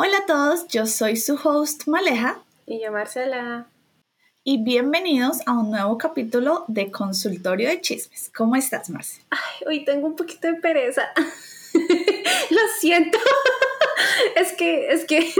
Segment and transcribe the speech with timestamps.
[0.00, 2.40] Hola a todos, yo soy su host Maleja.
[2.66, 3.66] Y yo Marcela.
[4.44, 8.30] Y bienvenidos a un nuevo capítulo de Consultorio de Chismes.
[8.32, 9.26] ¿Cómo estás, Marcela?
[9.30, 11.02] Ay, hoy tengo un poquito de pereza.
[11.74, 13.18] Lo siento.
[14.36, 15.34] es que, es que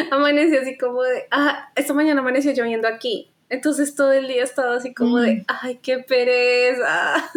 [0.10, 3.30] amaneció así como de, ah, esta mañana amaneció lloviendo aquí.
[3.50, 5.44] Entonces todo el día he estado así como de, mm.
[5.48, 7.30] ay, qué pereza.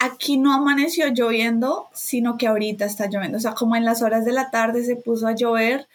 [0.00, 3.38] Aquí no amaneció lloviendo, sino que ahorita está lloviendo.
[3.38, 5.86] O sea, como en las horas de la tarde se puso a llover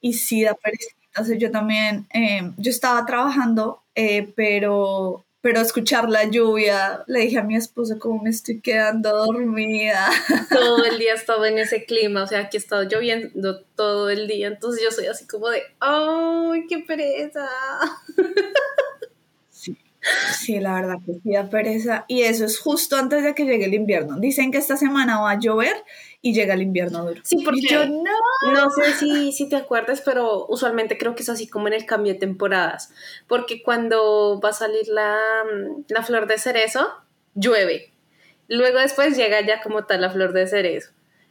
[0.00, 0.94] y sí da pereza.
[1.06, 7.38] Entonces yo también, eh, yo estaba trabajando, eh, pero, pero escuchar la lluvia, le dije
[7.38, 10.10] a mi esposo como me estoy quedando dormida.
[10.50, 14.10] Todo el día he estado en ese clima, o sea, aquí he estado lloviendo todo
[14.10, 17.48] el día, entonces yo soy así como de, ¡ay, qué pereza!
[20.38, 22.04] Sí, la verdad que sí da pereza.
[22.08, 24.18] Y eso es justo antes de que llegue el invierno.
[24.18, 25.76] Dicen que esta semana va a llover
[26.20, 27.20] y llega el invierno duro.
[27.24, 28.52] Sí, porque yo no.
[28.52, 31.86] No sé si, si te acuerdas, pero usualmente creo que es así como en el
[31.86, 32.92] cambio de temporadas.
[33.26, 35.16] Porque cuando va a salir la,
[35.88, 36.86] la flor de cerezo,
[37.34, 37.92] llueve.
[38.48, 40.90] Luego después llega ya como tal la flor de cerezo.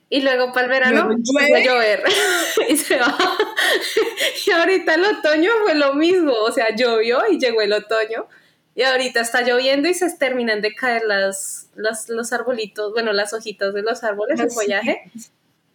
[0.10, 2.04] Y luego para el verano va a llover
[2.70, 3.18] y se va.
[4.48, 8.28] y ahorita el otoño fue lo mismo, o sea, llovió y llegó el otoño
[8.76, 13.74] y ahorita está lloviendo y se terminan de caer las, los arbolitos, bueno, las hojitas
[13.74, 15.12] de los árboles, el follaje.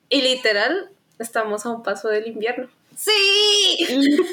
[0.09, 2.69] Y literal, estamos a un paso del invierno.
[2.97, 4.19] ¡Sí!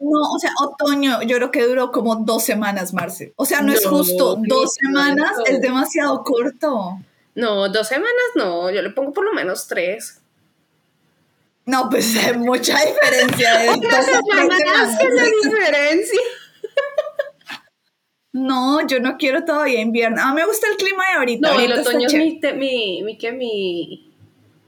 [0.00, 3.32] No, o sea, otoño, yo creo que duró como dos semanas, Marce.
[3.34, 4.38] O sea, no, es justo.
[4.46, 7.00] Dos semanas es demasiado corto.
[7.34, 8.70] No, dos semanas no.
[8.70, 10.20] Yo le pongo por lo menos tres.
[11.66, 13.60] No, pues hay mucha diferencia.
[13.80, 16.20] ¿Qué es la diferencia?
[18.38, 20.18] No, yo no quiero todavía invierno.
[20.20, 21.52] Ah, me gusta el clima de ahorita.
[21.52, 24.14] No, el otoño es mi, mi, mi, mi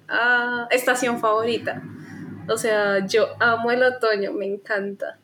[0.08, 1.82] ah, estación favorita.
[2.48, 5.18] O sea, yo amo el otoño, me encanta.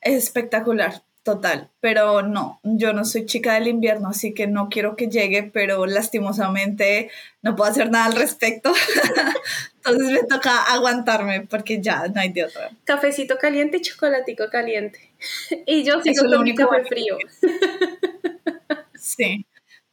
[0.00, 1.70] Es espectacular, total.
[1.80, 5.86] Pero no, yo no soy chica del invierno, así que no quiero que llegue, pero
[5.86, 7.10] lastimosamente
[7.42, 8.72] no puedo hacer nada al respecto.
[9.76, 12.70] Entonces me toca aguantarme porque ya no hay de otra.
[12.84, 15.12] Cafecito caliente y chocolatico caliente.
[15.66, 17.16] y yo sigo con mi café frío.
[18.94, 19.46] sí.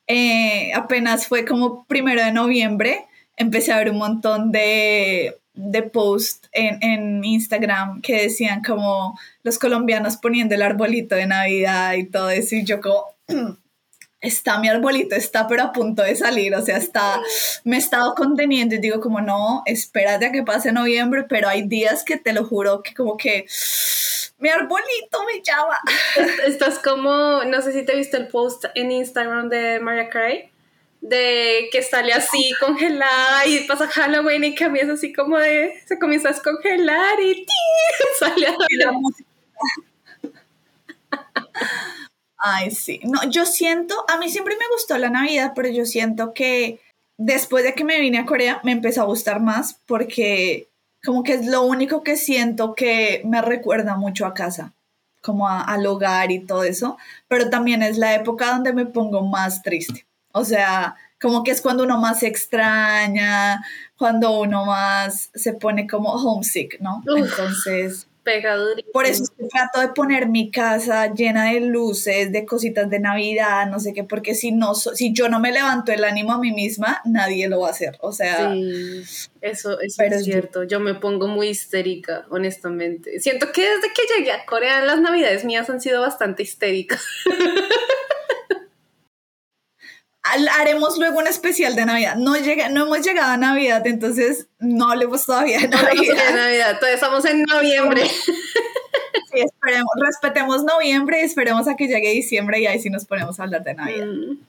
[0.07, 3.05] Eh, apenas fue como primero de noviembre,
[3.35, 9.59] empecé a ver un montón de, de posts en, en, Instagram que decían como los
[9.59, 13.05] colombianos poniendo el arbolito de Navidad y todo eso, y yo como,
[14.21, 17.19] está mi arbolito, está pero a punto de salir, o sea, está,
[17.63, 21.67] me he estado conteniendo y digo como no, espérate a que pase noviembre, pero hay
[21.67, 23.45] días que te lo juro que como que
[24.39, 25.79] mi arbolito me llama.
[26.45, 30.51] Estás como, no sé si te viste el post en Instagram de Mariah Carey,
[31.09, 36.29] de que sale así congelada y pasa Halloween y cambias así como de, se comienza
[36.29, 37.45] a descongelar y
[38.19, 39.29] sale a la música.
[42.37, 42.99] Ay, sí.
[43.03, 46.79] No, yo siento, a mí siempre me gustó la Navidad, pero yo siento que
[47.17, 50.69] después de que me vine a Corea me empezó a gustar más porque
[51.03, 54.73] como que es lo único que siento que me recuerda mucho a casa,
[55.21, 56.97] como al hogar y todo eso,
[57.27, 60.06] pero también es la época donde me pongo más triste.
[60.37, 63.61] O sea, como que es cuando uno más se extraña,
[63.97, 67.03] cuando uno más se pone como homesick, ¿no?
[67.15, 68.07] Entonces,
[68.91, 73.79] por eso trato de poner mi casa llena de luces, de cositas de Navidad, no
[73.79, 77.01] sé qué, porque si no, si yo no me levanto el ánimo a mí misma,
[77.05, 77.97] nadie lo va a hacer.
[78.01, 78.53] O sea,
[79.41, 80.63] eso, es cierto.
[80.63, 80.79] Yo...
[80.79, 83.19] me pongo muy histérica, honestamente.
[83.19, 87.01] Siento que desde que llegué a Corea, las Navidades mías han sido bastante histéricas.
[90.59, 92.15] haremos luego un especial de Navidad.
[92.15, 96.15] No, llega, no hemos llegado a Navidad, entonces no hablemos todavía de Navidad.
[96.29, 98.03] No, Navidad, todavía estamos en noviembre.
[98.07, 103.39] Sí, esperemos, respetemos noviembre y esperemos a que llegue diciembre y ahí sí nos ponemos
[103.39, 104.05] a hablar de Navidad.
[104.05, 104.39] Mm.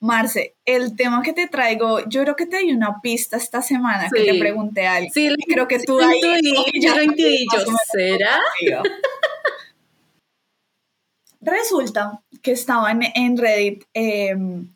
[0.00, 4.10] Marce, el tema que te traigo, yo creo que te di una pista esta semana
[4.12, 5.12] que te pregunté a alguien.
[5.12, 6.20] Sí, creo que tú ahí.
[6.80, 7.60] yo lo intuí, yo,
[7.92, 8.40] ¿será?
[11.40, 14.68] Resulta que estaba en, Reddit em,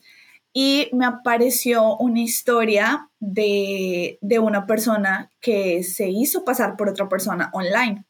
[0.52, 7.50] y me apareció una historia de, una persona que se hizo pasar por otra persona
[7.52, 8.04] online,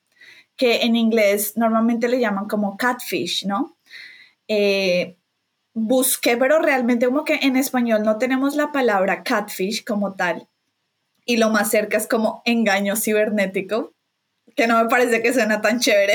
[0.56, 3.76] que en inglés normalmente le llaman como catfish, ¿no?
[4.46, 5.16] Eh,
[5.74, 10.48] busqué, pero realmente como que en español no tenemos la palabra catfish como tal.
[11.24, 13.95] Y lo más cerca es como engaño cibernético
[14.54, 16.14] que no me parece que suena tan chévere.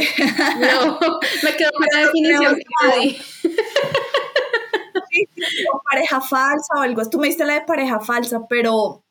[0.60, 1.00] No,
[1.44, 2.64] me quedo con la definición que
[5.90, 7.10] pareja falsa o algo.
[7.10, 9.04] Tú me diste la de pareja falsa, pero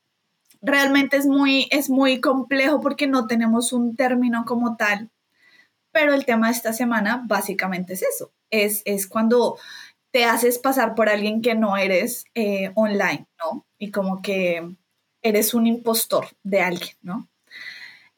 [0.63, 5.11] realmente es muy, es muy complejo porque no tenemos un término como tal,
[5.93, 9.59] pero el tema de esta semana básicamente es eso, es, es cuando
[10.13, 13.65] te haces pasar por alguien que no eres eh, online, ¿no?
[13.79, 14.77] Y como que
[15.23, 17.30] eres un impostor de alguien, ¿no?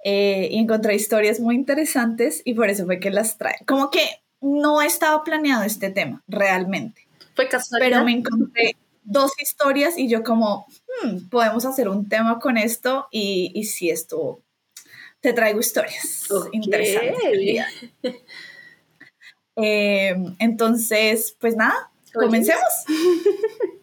[0.04, 3.58] Eh, y encontré historias muy interesantes y por eso fue que las trae.
[3.66, 4.04] Como que
[4.40, 7.06] no estaba planeado este tema, realmente.
[7.34, 7.90] Fue casualidad.
[7.90, 10.66] Pero me encontré dos historias y yo como,
[11.02, 14.42] hmm, podemos hacer un tema con esto y, y si esto,
[15.20, 17.64] te traigo historias interesantes.
[19.54, 22.64] Eh, entonces, pues nada, comencemos.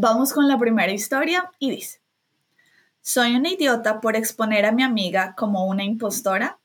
[0.00, 2.00] Vamos con la primera historia y dice,
[3.00, 6.60] soy una idiota por exponer a mi amiga como una impostora.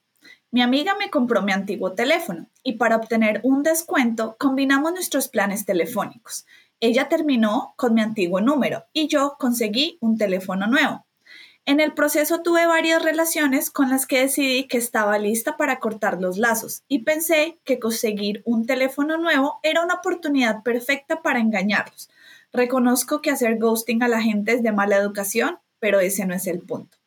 [0.51, 5.65] Mi amiga me compró mi antiguo teléfono y para obtener un descuento combinamos nuestros planes
[5.65, 6.45] telefónicos.
[6.79, 11.03] Ella terminó con mi antiguo número y yo conseguí un teléfono nuevo.
[11.65, 16.21] En el proceso tuve varias relaciones con las que decidí que estaba lista para cortar
[16.21, 22.11] los lazos y pensé que conseguir un teléfono nuevo era una oportunidad perfecta para engañarlos.
[22.53, 26.45] Reconozco que hacer ghosting a la gente es de mala educación, pero ese no es
[26.45, 26.97] el punto.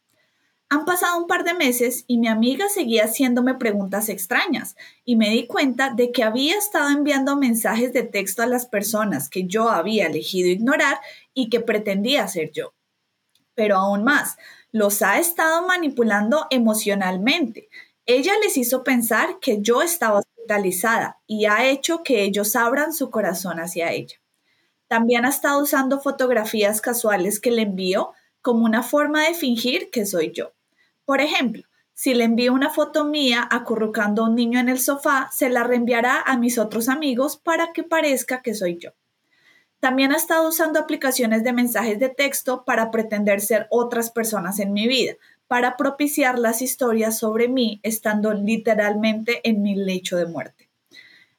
[0.69, 5.31] Han pasado un par de meses y mi amiga seguía haciéndome preguntas extrañas y me
[5.31, 9.69] di cuenta de que había estado enviando mensajes de texto a las personas que yo
[9.69, 10.99] había elegido ignorar
[11.33, 12.75] y que pretendía ser yo.
[13.55, 14.37] Pero aún más,
[14.73, 17.69] los ha estado manipulando emocionalmente.
[18.05, 23.11] Ella les hizo pensar que yo estaba hospitalizada y ha hecho que ellos abran su
[23.11, 24.17] corazón hacia ella.
[24.89, 30.07] También ha estado usando fotografías casuales que le envío como una forma de fingir que
[30.07, 30.53] soy yo.
[31.05, 35.31] Por ejemplo, si le envío una foto mía acurrucando a un niño en el sofá,
[35.33, 38.91] se la reenviará a mis otros amigos para que parezca que soy yo.
[39.81, 44.73] También ha estado usando aplicaciones de mensajes de texto para pretender ser otras personas en
[44.73, 45.15] mi vida,
[45.49, 50.69] para propiciar las historias sobre mí estando literalmente en mi lecho de muerte.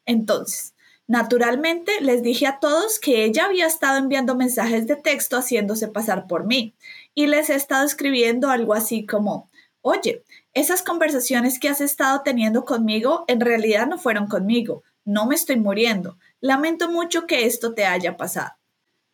[0.05, 0.73] Entonces,
[1.07, 6.27] Naturalmente, les dije a todos que ella había estado enviando mensajes de texto haciéndose pasar
[6.27, 6.75] por mí
[7.15, 9.49] y les he estado escribiendo algo así como,
[9.81, 10.23] oye,
[10.53, 15.55] esas conversaciones que has estado teniendo conmigo en realidad no fueron conmigo, no me estoy
[15.55, 18.51] muriendo, lamento mucho que esto te haya pasado.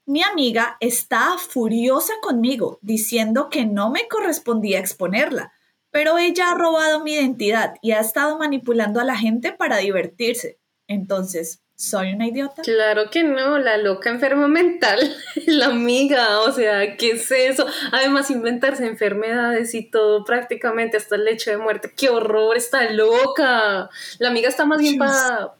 [0.06, 5.54] Mi amiga está furiosa conmigo, diciendo que no me correspondía exponerla,
[5.92, 10.60] pero ella ha robado mi identidad y ha estado manipulando a la gente para divertirse.
[10.88, 12.62] Entonces, ¿Soy una idiota?
[12.62, 15.00] Claro que no, la loca enferma mental,
[15.48, 17.68] la amiga, o sea, ¿qué es eso?
[17.92, 21.92] Además, inventarse enfermedades y todo, prácticamente hasta el lecho de muerte.
[21.94, 22.56] ¡Qué horror!
[22.56, 23.90] Está loca.
[24.20, 25.56] La amiga está más bien para.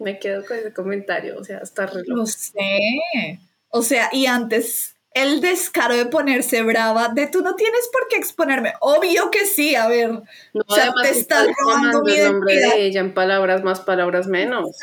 [0.00, 2.14] Me quedo con ese comentario, o sea, está re loca.
[2.14, 3.38] Lo sé.
[3.68, 8.16] O sea, y antes el descaro de ponerse brava, de tú no tienes por qué
[8.16, 8.74] exponerme.
[8.80, 10.10] Obvio que sí, a ver.
[10.10, 14.26] No, o sea, te estás robando mi el nombre de ella en palabras más, palabras
[14.26, 14.76] menos.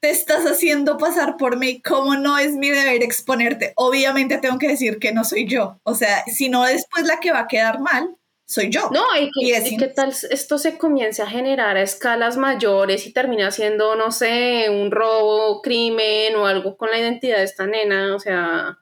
[0.00, 1.80] Te estás haciendo pasar por mí.
[1.80, 3.72] ¿Cómo no es mi deber exponerte?
[3.76, 5.78] Obviamente tengo que decir que no soy yo.
[5.84, 8.90] O sea, si no después la que va a quedar mal soy yo.
[8.90, 13.50] No, y que, y tal esto se comience a generar a escalas mayores y termina
[13.50, 18.14] siendo, no sé, un robo, crimen o algo con la identidad de esta nena.
[18.14, 18.81] O sea,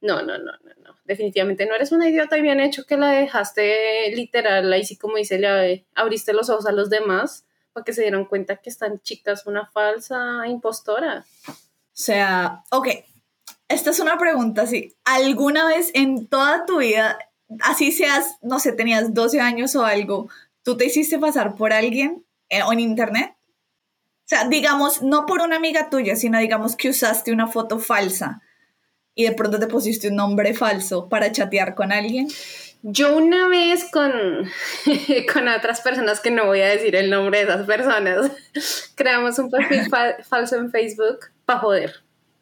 [0.00, 0.96] no, no, no, no, no.
[1.04, 5.16] Definitivamente no eres una idiota y bien hecho que la dejaste literal, ahí sí como
[5.16, 9.00] dice, le abriste los ojos a los demás para que se dieran cuenta que están
[9.00, 11.24] chicas una falsa impostora.
[11.48, 11.52] O
[11.92, 12.88] sea, ok,
[13.66, 14.96] esta es una pregunta así.
[15.04, 17.18] ¿Alguna vez en toda tu vida,
[17.60, 20.28] así seas, no sé, tenías 12 años o algo,
[20.62, 23.34] tú te hiciste pasar por alguien eh, en internet?
[23.34, 28.42] O sea, digamos, no por una amiga tuya, sino digamos que usaste una foto falsa
[29.18, 32.28] y de pronto te pusiste un nombre falso para chatear con alguien?
[32.82, 34.12] Yo una vez con,
[35.32, 38.30] con otras personas que no voy a decir el nombre de esas personas,
[38.94, 39.90] creamos un perfil
[40.22, 41.94] falso en Facebook para joder.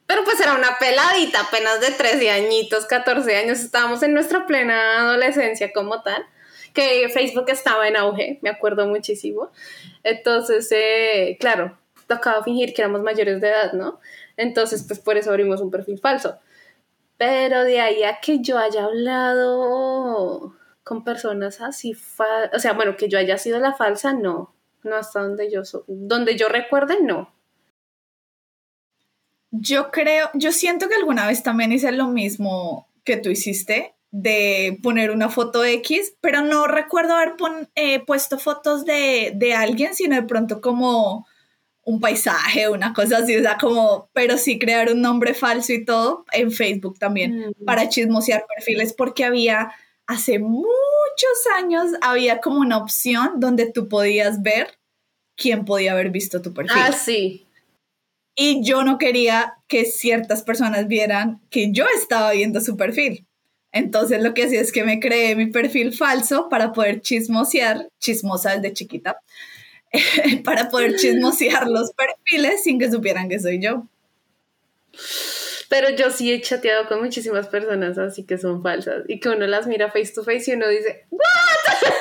[0.06, 5.00] Pero pues era una peladita, apenas de 13 añitos, 14 años, estábamos en nuestra plena
[5.00, 6.26] adolescencia como tal,
[6.74, 9.50] que Facebook estaba en auge, me acuerdo muchísimo.
[10.02, 13.98] Entonces, eh, claro, tocaba fingir que éramos mayores de edad, ¿no?
[14.36, 16.38] Entonces, pues por eso abrimos un perfil falso.
[17.18, 20.54] Pero de ahí a que yo haya hablado
[20.84, 21.96] con personas así,
[22.52, 24.54] o sea, bueno, que yo haya sido la falsa, no.
[24.82, 27.34] No hasta donde yo, donde yo recuerde, no.
[29.50, 33.94] Yo creo, yo siento que alguna vez también hice lo mismo que tú hiciste.
[34.12, 37.34] de poner una foto X, pero no recuerdo haber
[37.74, 41.26] eh, puesto fotos de, de, alguien, sino de pronto como
[41.86, 45.84] un paisaje, una cosa así, o sea, como, pero sí crear un nombre falso y
[45.84, 47.64] todo en Facebook también mm.
[47.64, 49.70] para chismosear perfiles porque había,
[50.08, 50.66] hace muchos
[51.56, 54.78] años, había como una opción donde tú podías ver
[55.36, 56.76] quién podía haber visto tu perfil.
[56.76, 57.46] Ah, sí.
[58.34, 63.26] Y yo no quería que ciertas personas vieran que yo estaba viendo su perfil.
[63.70, 68.56] Entonces lo que hacía es que me creé mi perfil falso para poder chismosear, chismosa
[68.56, 69.20] desde chiquita,
[70.44, 73.86] para poder chismosear los perfiles sin que supieran que soy yo.
[75.68, 79.46] Pero yo sí he chateado con muchísimas personas así que son falsas y que uno
[79.46, 81.22] las mira face to face y uno dice, ¿What?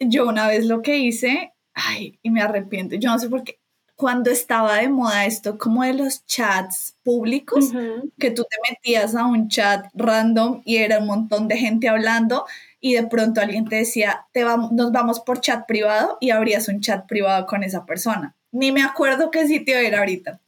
[0.00, 3.60] Yo una vez lo que hice, ay, y me arrepiento, yo no sé por qué,
[3.96, 7.70] cuando estaba de moda esto, como de los chats públicos,
[8.18, 12.44] que tú te metías a un chat random y era un montón de gente hablando
[12.80, 16.68] y de pronto alguien te decía, te vamos, nos vamos por chat privado y abrías
[16.68, 18.34] un chat privado con esa persona.
[18.50, 20.40] Ni me acuerdo qué sitio era ahorita,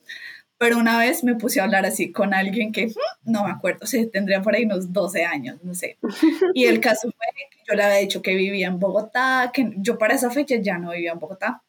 [0.58, 3.86] pero una vez me puse a hablar así con alguien que hmm, no me acuerdo,
[3.86, 5.98] se tendría por ahí unos 12 años, no sé.
[6.54, 9.98] Y el caso fue que yo le había dicho que vivía en Bogotá, que yo
[9.98, 11.62] para esa fecha ya no vivía en Bogotá.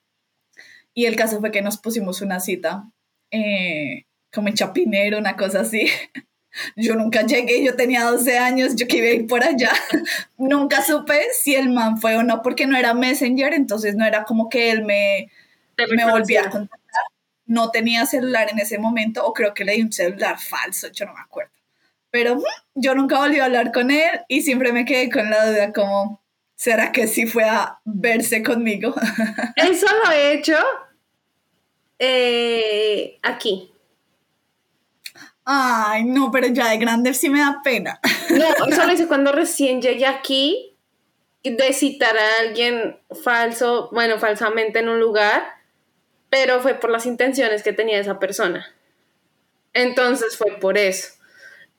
[0.98, 2.90] Y el caso fue que nos pusimos una cita,
[3.30, 5.88] eh, como en Chapinero, una cosa así.
[6.78, 9.74] Yo nunca llegué, yo tenía 12 años, yo que iba a ir por allá.
[10.38, 14.24] nunca supe si el man fue o no, porque no era Messenger, entonces no era
[14.24, 15.30] como que él me,
[15.78, 17.04] me volvía a contactar.
[17.46, 21.06] No tenía celular en ese momento, o creo que le di un celular falso, yo
[21.06, 21.52] no me acuerdo.
[22.10, 22.44] Pero mm,
[22.76, 26.24] yo nunca volví a hablar con él y siempre me quedé con la duda como,
[26.56, 28.96] ¿será que sí fue a verse conmigo?
[29.58, 30.56] Eso lo he hecho
[32.00, 33.72] eh, aquí
[35.46, 38.00] Ay, no, pero ya de grande sí me da pena.
[38.32, 40.76] No, eso lo hice cuando recién llegué aquí,
[41.44, 45.46] de citar a alguien falso, bueno, falsamente en un lugar,
[46.32, 48.66] pero fue por las intenciones que tenía esa persona.
[49.74, 51.14] Entonces fue por eso.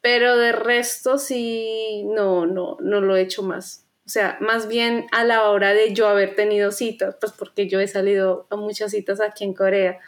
[0.01, 3.86] Pero de resto sí, no, no, no lo he hecho más.
[4.07, 7.81] O sea, más bien a la hora de yo haber tenido citas, pues porque yo
[7.81, 9.99] he salido a muchas citas aquí en Corea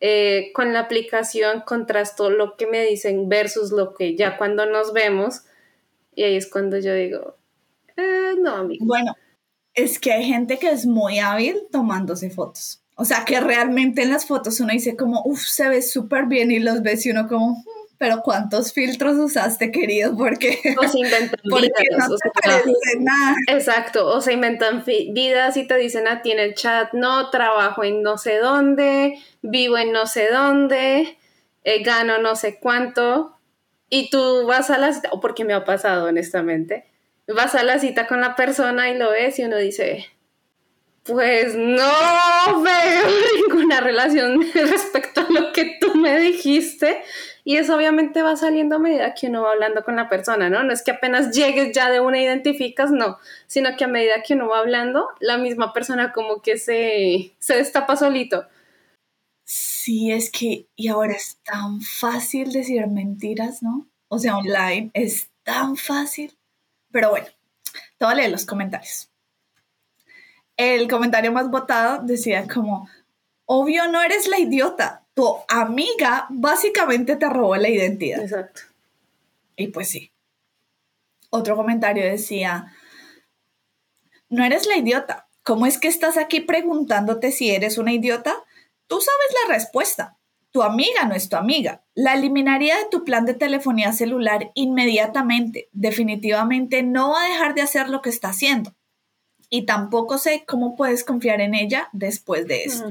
[0.00, 4.92] eh, con la aplicación contrasto lo que me dicen versus lo que ya cuando nos
[4.92, 5.42] vemos.
[6.14, 7.36] Y ahí es cuando yo digo,
[7.96, 8.84] eh, no, amigo.
[8.84, 9.14] Bueno,
[9.74, 12.82] es que hay gente que es muy hábil tomándose fotos.
[12.96, 16.50] O sea, que realmente en las fotos uno dice como, uff, se ve súper bien
[16.50, 20.16] y los ves y uno como, hmm, pero ¿cuántos filtros usaste, querido?
[20.16, 22.08] Porque, o se inventan vidas.
[22.10, 23.36] o nada.
[23.48, 27.84] Exacto, o se inventan vidas y te dicen a ti en el chat, no, trabajo
[27.84, 31.18] en no sé dónde, vivo en no sé dónde,
[31.64, 33.36] eh, gano no sé cuánto,
[33.90, 36.86] y tú vas a la cita, o porque me ha pasado honestamente,
[37.26, 40.06] vas a la cita con la persona y lo ves y uno dice,
[41.08, 43.06] pues no veo
[43.48, 47.02] ninguna relación respecto a lo que tú me dijiste.
[47.48, 50.64] Y eso obviamente va saliendo a medida que uno va hablando con la persona, ¿no?
[50.64, 54.34] No es que apenas llegues ya de una identificas, no, sino que a medida que
[54.34, 58.46] uno va hablando, la misma persona como que se, se destapa solito.
[59.44, 63.88] Sí, es que, y ahora es tan fácil decir mentiras, ¿no?
[64.08, 66.36] O sea, online es tan fácil.
[66.92, 67.28] Pero bueno,
[67.96, 69.08] te voy a leer los comentarios
[70.58, 72.88] el comentario más votado decía como,
[73.46, 78.20] obvio no eres la idiota, tu amiga básicamente te robó la identidad.
[78.20, 78.60] Exacto.
[79.56, 80.12] Y pues sí.
[81.30, 82.72] Otro comentario decía,
[84.28, 88.32] no eres la idiota, ¿cómo es que estás aquí preguntándote si eres una idiota?
[88.86, 90.16] Tú sabes la respuesta.
[90.52, 91.82] Tu amiga no es tu amiga.
[91.96, 95.68] La eliminaría de tu plan de telefonía celular inmediatamente.
[95.72, 98.72] Definitivamente no va a dejar de hacer lo que está haciendo
[99.50, 102.84] y tampoco sé cómo puedes confiar en ella después de eso.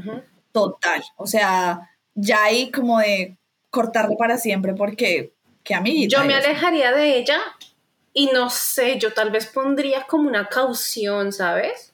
[0.51, 1.01] Total.
[1.15, 3.37] O sea, ya hay como de
[3.69, 5.33] cortarlo para siempre porque,
[5.63, 6.17] qué amiguita.
[6.17, 7.39] Yo me alejaría de ella
[8.13, 11.93] y no sé, yo tal vez pondría como una caución, ¿sabes?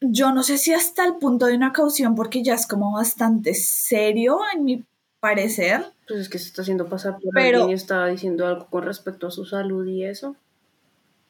[0.00, 3.54] Yo no sé si hasta el punto de una caución porque ya es como bastante
[3.54, 4.84] serio en mi
[5.20, 5.84] parecer.
[6.06, 8.84] Pues es que se está haciendo pasar por Pero, alguien y estaba diciendo algo con
[8.84, 10.36] respecto a su salud y eso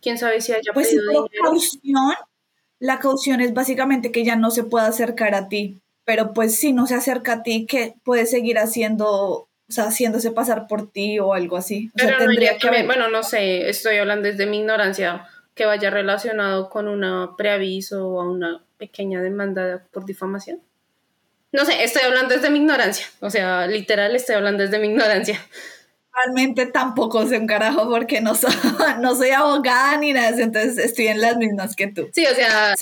[0.07, 1.29] quién sabe si haya pues pedido dinero.
[1.43, 2.15] Caución,
[2.79, 6.73] la caución es básicamente que ya no se pueda acercar a ti, pero pues si
[6.73, 11.19] no se acerca a ti, que puede seguir haciendo, o sea, haciéndose pasar por ti
[11.19, 11.91] o algo así.
[11.97, 16.71] O sea, tendría que bueno, no sé, estoy hablando desde mi ignorancia, que vaya relacionado
[16.71, 20.61] con una preaviso o a una pequeña demanda por difamación.
[21.51, 25.41] No sé, estoy hablando desde mi ignorancia, o sea, literal estoy hablando desde mi ignorancia.
[26.17, 28.53] Realmente tampoco sé un carajo porque no soy,
[29.01, 32.09] no soy abogada ni nada, entonces estoy en las mismas que tú.
[32.13, 32.75] Sí, o sea,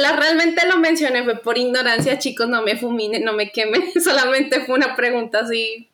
[0.00, 4.64] la, realmente lo mencioné fue por ignorancia, chicos, no me fuminen, no me quemen, solamente
[4.64, 5.88] fue una pregunta así,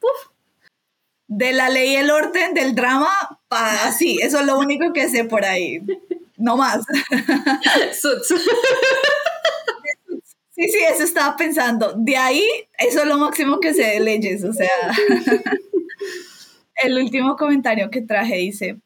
[1.28, 3.10] De la ley y el orden del drama,
[3.50, 5.82] así, eso es lo único que sé por ahí,
[6.36, 6.84] no más.
[10.52, 11.94] Sí, sí, eso estaba pensando.
[11.96, 12.44] De ahí,
[12.76, 14.68] eso es lo máximo que sé de leyes, o sea.
[16.82, 18.80] El último comentario que traje dice,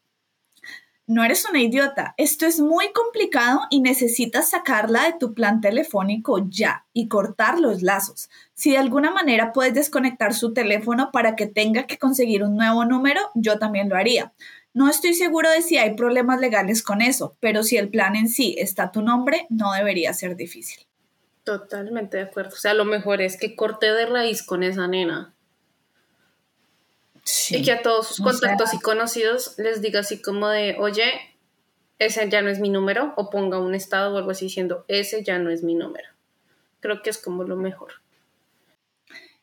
[1.07, 6.47] no eres una idiota, esto es muy complicado y necesitas sacarla de tu plan telefónico
[6.49, 8.31] ya y cortar los lazos.
[8.55, 12.87] Si de alguna manera puedes desconectar su teléfono para que tenga que conseguir un nuevo
[12.87, 14.33] número, yo también lo haría.
[14.73, 18.29] No estoy seguro de si hay problemas legales con eso, pero si el plan en
[18.29, 20.87] sí está tu nombre, no debería ser difícil.
[21.45, 22.55] Totalmente de acuerdo.
[22.55, 25.34] O sea, lo mejor es que corte de raíz con esa nena.
[27.25, 27.57] Sí.
[27.57, 31.05] Y que a todos sus contactos y conocidos les diga así como de, oye,
[31.99, 35.23] ese ya no es mi número, o ponga un estado o algo así diciendo, ese
[35.23, 36.09] ya no es mi número.
[36.81, 37.93] Creo que es como lo mejor.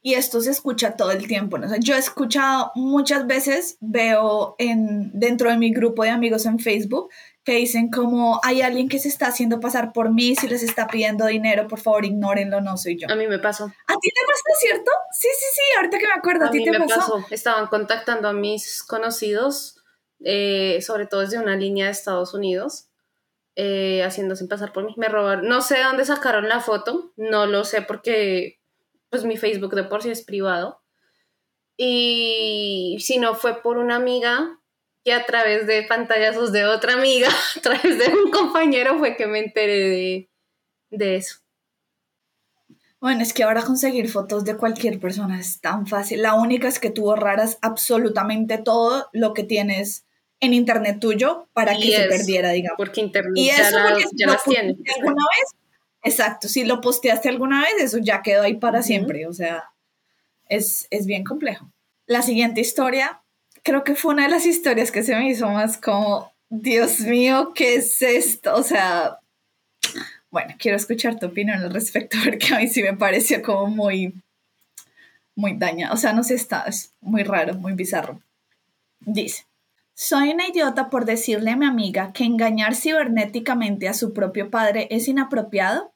[0.03, 1.57] Y esto se escucha todo el tiempo.
[1.57, 1.67] ¿no?
[1.79, 7.09] yo he escuchado muchas veces, veo en, dentro de mi grupo de amigos en Facebook,
[7.43, 10.88] que dicen como hay alguien que se está haciendo pasar por mí, si les está
[10.88, 13.07] pidiendo dinero, por favor, ignórenlo, no soy yo.
[13.10, 13.65] A mí me pasó.
[13.65, 14.91] ¿A ti te pasó, cierto?
[15.12, 17.25] Sí, sí, sí, ahorita que me acuerdo, a, ti te me pasó?
[17.31, 19.81] Estaban contactando a mis conocidos,
[20.19, 22.89] eh, sobre todo desde una línea de Estados Unidos,
[23.55, 24.93] eh, haciéndose pasar por mí.
[24.98, 28.60] Me robaron, no sé dónde sacaron la foto, no lo sé porque
[29.10, 30.81] pues mi Facebook de por sí es privado.
[31.75, 34.61] Y si no fue por una amiga
[35.03, 39.27] que a través de pantallazos de otra amiga, a través de un compañero, fue que
[39.27, 40.27] me enteré
[40.89, 41.38] de, eso.
[43.00, 46.22] Bueno, es que ahora conseguir fotos de cualquier persona es tan fácil.
[46.22, 50.05] La única es que tú borraras absolutamente todo lo que tienes
[50.39, 52.77] en internet tuyo para que se perdiera, digamos.
[52.77, 54.77] Porque internet y eso ya, ya las tienes.
[54.98, 55.62] ¿Alguna vez?
[56.03, 59.25] Exacto, si lo posteaste alguna vez, eso ya quedó ahí para siempre.
[59.28, 59.71] O sea,
[60.47, 61.71] es, es bien complejo.
[62.06, 63.20] La siguiente historia
[63.63, 67.54] creo que fue una de las historias que se me hizo más como, Dios mío,
[67.56, 68.56] ¿qué es esto?
[68.56, 69.19] O sea,
[70.30, 74.13] bueno, quiero escuchar tu opinión al respecto porque a mí sí me pareció como muy,
[75.36, 75.91] muy daña.
[75.91, 78.21] O sea, no sé, está, es muy raro, muy bizarro.
[79.02, 79.45] Dice,
[79.93, 84.88] soy una idiota por decirle a mi amiga que engañar cibernéticamente a su propio padre
[84.89, 85.93] es inapropiado.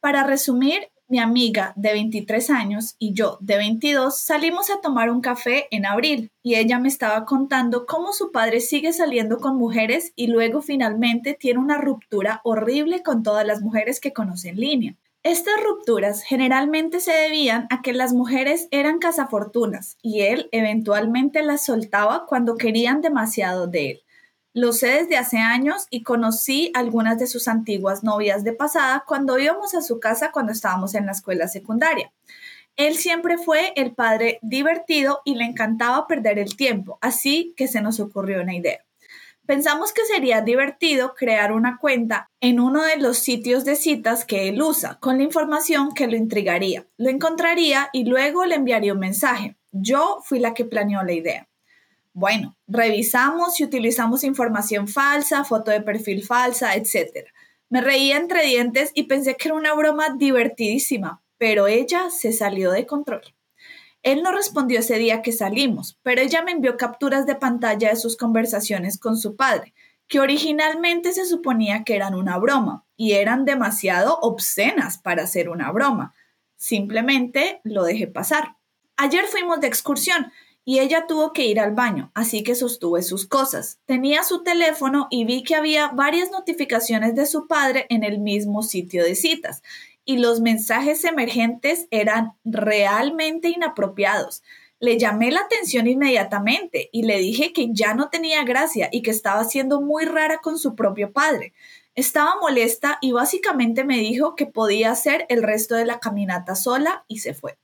[0.00, 5.20] Para resumir, mi amiga de 23 años y yo de 22 salimos a tomar un
[5.20, 10.14] café en abril y ella me estaba contando cómo su padre sigue saliendo con mujeres
[10.16, 14.96] y luego finalmente tiene una ruptura horrible con todas las mujeres que conoce en línea.
[15.22, 21.62] Estas rupturas generalmente se debían a que las mujeres eran cazafortunas y él eventualmente las
[21.62, 24.02] soltaba cuando querían demasiado de él.
[24.54, 29.38] Lo sé desde hace años y conocí algunas de sus antiguas novias de pasada cuando
[29.38, 32.12] íbamos a su casa cuando estábamos en la escuela secundaria.
[32.76, 37.80] Él siempre fue el padre divertido y le encantaba perder el tiempo, así que se
[37.80, 38.84] nos ocurrió una idea.
[39.46, 44.48] Pensamos que sería divertido crear una cuenta en uno de los sitios de citas que
[44.48, 46.86] él usa, con la información que lo intrigaría.
[46.96, 49.56] Lo encontraría y luego le enviaría un mensaje.
[49.72, 51.48] Yo fui la que planeó la idea.
[52.14, 57.28] Bueno, revisamos y utilizamos información falsa, foto de perfil falsa, etc.
[57.70, 62.70] Me reía entre dientes y pensé que era una broma divertidísima, pero ella se salió
[62.70, 63.22] de control.
[64.02, 67.96] Él no respondió ese día que salimos, pero ella me envió capturas de pantalla de
[67.96, 69.72] sus conversaciones con su padre,
[70.06, 75.70] que originalmente se suponía que eran una broma y eran demasiado obscenas para ser una
[75.72, 76.14] broma.
[76.56, 78.56] Simplemente lo dejé pasar.
[78.96, 80.30] Ayer fuimos de excursión
[80.64, 83.80] y ella tuvo que ir al baño, así que sostuve sus cosas.
[83.84, 88.62] Tenía su teléfono y vi que había varias notificaciones de su padre en el mismo
[88.62, 89.62] sitio de citas,
[90.04, 94.42] y los mensajes emergentes eran realmente inapropiados.
[94.78, 99.12] Le llamé la atención inmediatamente y le dije que ya no tenía gracia y que
[99.12, 101.52] estaba siendo muy rara con su propio padre.
[101.94, 107.04] Estaba molesta y básicamente me dijo que podía hacer el resto de la caminata sola
[107.06, 107.61] y se fue.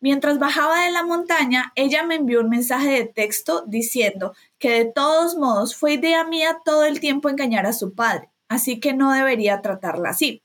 [0.00, 4.84] Mientras bajaba de la montaña, ella me envió un mensaje de texto diciendo que de
[4.84, 9.12] todos modos fue idea mía todo el tiempo engañar a su padre, así que no
[9.12, 10.42] debería tratarla así.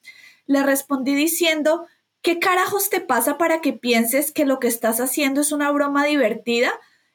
[0.47, 1.85] Le respondí diciendo,
[2.23, 6.05] ¿qué carajos te pasa para que pienses que lo que estás haciendo es una broma
[6.05, 6.71] divertida?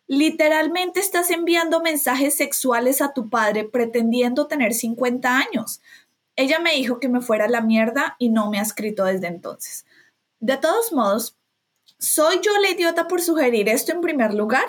[0.06, 5.82] Literalmente estás enviando mensajes sexuales a tu padre pretendiendo tener 50 años.
[6.36, 9.26] Ella me dijo que me fuera a la mierda y no me ha escrito desde
[9.26, 9.84] entonces.
[10.40, 11.37] De todos modos,
[11.98, 14.66] ¿Soy yo la idiota por sugerir esto en primer lugar?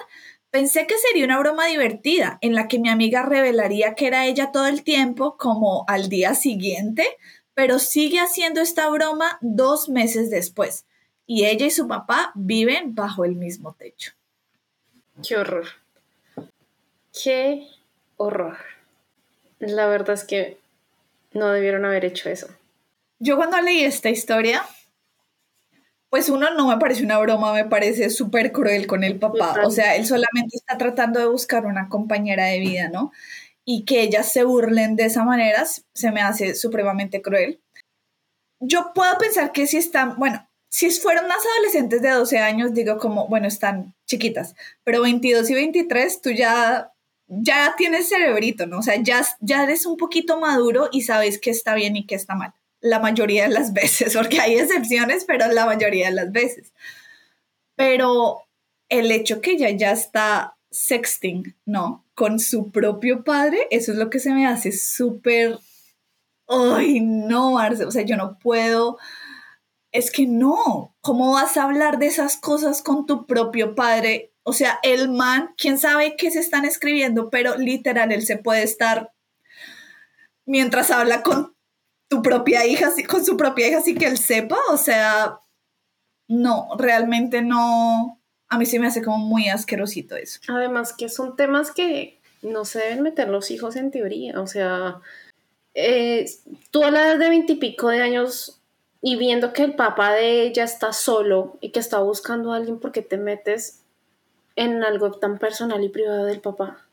[0.49, 4.51] Pensé que sería una broma divertida en la que mi amiga revelaría que era ella
[4.51, 7.05] todo el tiempo, como al día siguiente,
[7.53, 10.85] pero sigue haciendo esta broma dos meses después
[11.27, 14.13] y ella y su papá viven bajo el mismo techo.
[15.21, 15.67] Qué horror.
[17.23, 17.67] Qué
[18.17, 18.57] horror.
[19.59, 20.57] La verdad es que
[21.33, 22.47] no debieron haber hecho eso.
[23.19, 24.65] Yo cuando leí esta historia,
[26.09, 29.55] pues uno no me parece una broma, me parece súper cruel con el papá.
[29.65, 33.11] O sea, él solamente está tratando de buscar una compañera de vida, ¿no?
[33.65, 37.61] Y que ellas se burlen de esa manera se me hace supremamente cruel.
[38.59, 42.97] Yo puedo pensar que si están, bueno, si fueron más adolescentes de 12 años, digo
[42.97, 46.91] como, bueno, están chiquitas, pero 22 y 23, tú ya
[47.29, 48.79] ya tienes cerebrito, ¿no?
[48.79, 52.15] O sea, ya, ya eres un poquito maduro y sabes qué está bien y qué
[52.15, 52.53] está mal.
[52.81, 56.73] La mayoría de las veces, porque hay excepciones, pero la mayoría de las veces.
[57.75, 58.43] Pero
[58.89, 62.05] el hecho que ella ya está sexting, ¿no?
[62.13, 65.57] Con su propio padre, eso es lo que se me hace súper...
[66.47, 68.97] Ay, no, Marce, o sea, yo no puedo...
[69.91, 74.53] Es que no, ¿cómo vas a hablar de esas cosas con tu propio padre o
[74.53, 79.11] sea, el man, quién sabe qué se están escribiendo, pero literal, él se puede estar
[80.47, 81.55] mientras habla con
[82.09, 84.57] tu propia hija, con su propia hija, así que él sepa.
[84.71, 85.39] O sea,
[86.27, 88.19] no, realmente no.
[88.49, 90.39] A mí sí me hace como muy asquerosito eso.
[90.47, 94.41] Además, que son temas que no se deben meter los hijos en teoría.
[94.41, 95.01] O sea,
[95.75, 96.25] eh,
[96.71, 98.59] tú a la edad de veintipico de años
[99.01, 102.79] y viendo que el papá de ella está solo y que está buscando a alguien
[102.79, 103.83] porque te metes
[104.55, 106.85] en algo tan personal y privado del papá.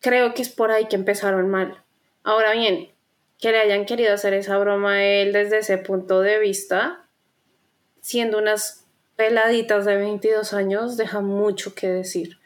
[0.00, 1.82] Creo que es por ahí que empezaron mal.
[2.24, 2.91] Ahora bien,
[3.42, 7.04] que le hayan querido hacer esa broma a él desde ese punto de vista,
[8.00, 8.84] siendo unas
[9.16, 12.38] peladitas de 22 años, deja mucho que decir.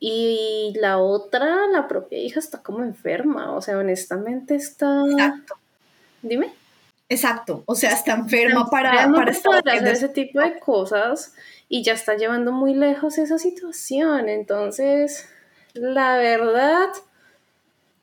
[0.00, 3.52] Y la otra, la propia hija, está como enferma.
[3.54, 5.04] O sea, honestamente está.
[5.08, 5.54] Exacto.
[6.20, 6.52] Dime.
[7.08, 7.62] Exacto.
[7.66, 11.32] O sea, está enferma para, para hacer ese tipo de cosas
[11.68, 14.28] y ya está llevando muy lejos esa situación.
[14.28, 15.28] Entonces,
[15.74, 16.88] la verdad,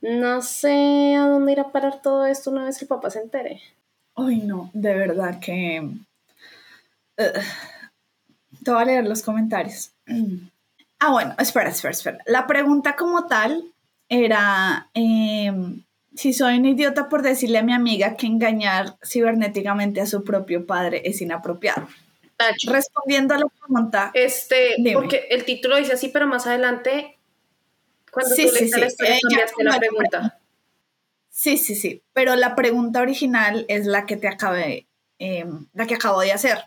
[0.03, 3.61] no sé a dónde irá a parar todo esto una vez el papá se entere.
[4.15, 5.89] Ay, no, de verdad que...
[7.15, 9.91] te voy a leer los comentarios.
[10.99, 12.17] Ah, bueno, espera, espera, espera.
[12.25, 13.63] La pregunta como tal
[14.09, 15.81] era em,
[16.13, 20.65] si soy un idiota por decirle a mi amiga que engañar cibernéticamente a su propio
[20.65, 21.87] padre es inapropiado.
[22.67, 24.11] Respondiendo a la pregunta.
[24.13, 27.12] Este, porque el título dice así, pero más adelante,
[28.13, 28.71] cuando sí, tú sí, sí.
[28.71, 30.39] cambiaste la pregunta.
[31.29, 32.03] Sí, sí, sí.
[32.13, 36.65] Pero la pregunta original es la que te acabé, em, la que acabo de hacer.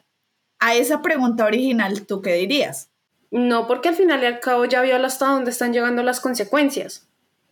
[0.58, 2.90] A esa pregunta original, ¿tú qué dirías?
[3.30, 7.06] No, porque al final y al cabo ya vio hasta dónde están llegando las consecuencias.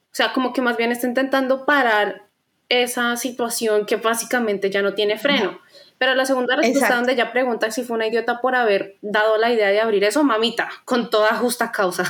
[0.07, 2.24] O sea, como que más bien está intentando parar
[2.68, 5.61] esa situación que básicamente ya no tiene freno.
[5.98, 9.52] Pero la segunda respuesta donde ella pregunta si fue una idiota por haber dado la
[9.52, 12.04] idea de abrir eso, mamita, con toda justa causa.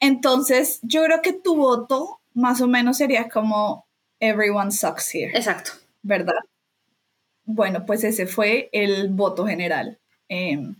[0.00, 3.86] Entonces, yo creo que tu voto más o menos sería como
[4.20, 5.36] everyone sucks here.
[5.36, 5.72] Exacto.
[6.02, 6.34] ¿Verdad?
[7.44, 9.98] Bueno, pues ese fue el voto general.
[10.28, 10.76] Em,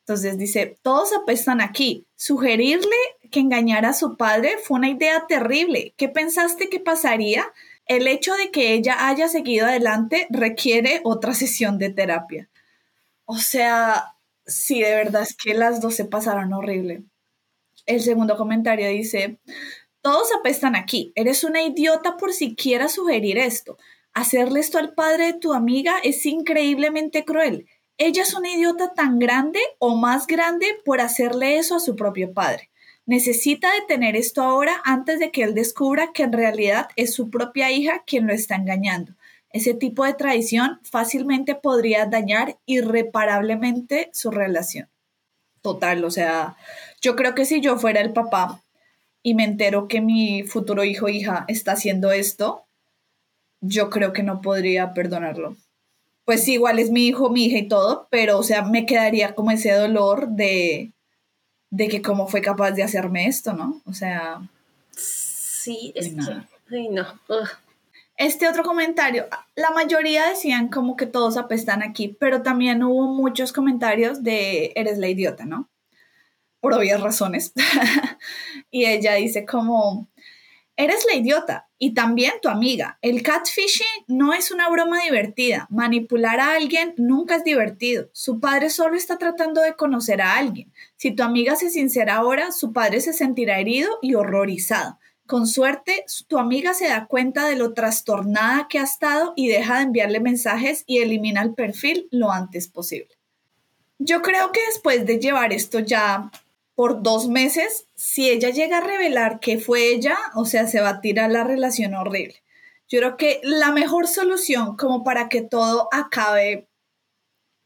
[0.00, 2.06] entonces dice, todos apestan aquí.
[2.16, 2.96] Sugerirle
[3.30, 5.94] que engañara a su padre fue una idea terrible.
[5.96, 7.44] ¿Qué pensaste que pasaría
[7.90, 12.48] el hecho de que ella haya seguido adelante requiere otra sesión de terapia.
[13.24, 14.14] O sea,
[14.46, 17.02] sí, de verdad es que las dos se pasaron horrible.
[17.86, 19.38] El segundo comentario dice,
[20.02, 23.78] todos apestan aquí, eres una idiota por siquiera sugerir esto.
[24.12, 27.66] Hacerle esto al padre de tu amiga es increíblemente cruel.
[27.98, 32.32] Ella es una idiota tan grande o más grande por hacerle eso a su propio
[32.32, 32.70] padre.
[33.06, 37.70] Necesita detener esto ahora antes de que él descubra que en realidad es su propia
[37.70, 39.14] hija quien lo está engañando.
[39.52, 44.89] Ese tipo de traición fácilmente podría dañar irreparablemente su relación.
[45.62, 46.56] Total, o sea,
[47.00, 48.62] yo creo que si yo fuera el papá
[49.22, 52.64] y me entero que mi futuro hijo o hija está haciendo esto,
[53.60, 55.56] yo creo que no podría perdonarlo.
[56.24, 59.50] Pues igual es mi hijo, mi hija y todo, pero o sea, me quedaría como
[59.50, 60.92] ese dolor de,
[61.70, 63.82] de que cómo fue capaz de hacerme esto, ¿no?
[63.84, 64.40] O sea...
[64.92, 66.74] Sí, es que...
[66.74, 67.06] Ay, no.
[68.20, 73.50] Este otro comentario, la mayoría decían como que todos apestan aquí, pero también hubo muchos
[73.50, 75.70] comentarios de eres la idiota, ¿no?
[76.60, 77.54] Por obvias razones.
[78.70, 80.10] y ella dice como,
[80.76, 82.98] Eres la idiota y también tu amiga.
[83.02, 85.66] El catfishing no es una broma divertida.
[85.68, 88.08] Manipular a alguien nunca es divertido.
[88.12, 90.72] Su padre solo está tratando de conocer a alguien.
[90.96, 94.98] Si tu amiga se sincera ahora, su padre se sentirá herido y horrorizado.
[95.30, 99.76] Con suerte, tu amiga se da cuenta de lo trastornada que ha estado y deja
[99.76, 103.16] de enviarle mensajes y elimina el perfil lo antes posible.
[104.00, 106.32] Yo creo que después de llevar esto ya
[106.74, 110.88] por dos meses, si ella llega a revelar que fue ella, o sea, se va
[110.88, 112.42] a tirar la relación horrible.
[112.88, 116.66] Yo creo que la mejor solución como para que todo acabe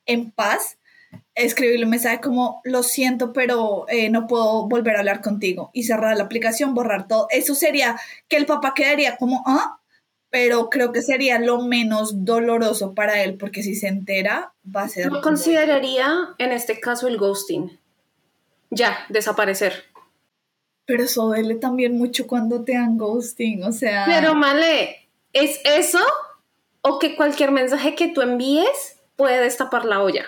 [0.04, 0.76] en paz,
[1.34, 5.84] escribirle un mensaje como, lo siento, pero eh, no puedo volver a hablar contigo y
[5.84, 7.26] cerrar la aplicación, borrar todo.
[7.30, 7.96] Eso sería
[8.28, 9.78] que el papá quedaría como, ah,
[10.30, 14.88] pero creo que sería lo menos doloroso para él, porque si se entera, va a
[14.88, 15.10] ser...
[15.10, 17.78] Yo consideraría en este caso el ghosting
[18.74, 19.84] ya, desaparecer.
[20.86, 24.04] Pero eso duele también mucho cuando te dan ghosting, o sea...
[24.06, 26.00] Pero Male, ¿es eso
[26.82, 30.26] o que cualquier mensaje que tú envíes puede destapar la olla?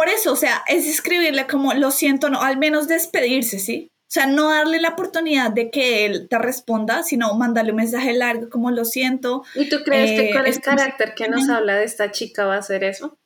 [0.00, 3.92] Por eso, o sea, es escribirle como, lo siento, no, al menos despedirse, ¿sí?
[4.04, 8.14] O sea, no darle la oportunidad de que él te responda, sino mandarle un mensaje
[8.14, 9.44] largo como lo siento.
[9.54, 12.60] ¿Y tú crees que con el carácter que nos habla de esta chica va a
[12.60, 13.18] hacer eso?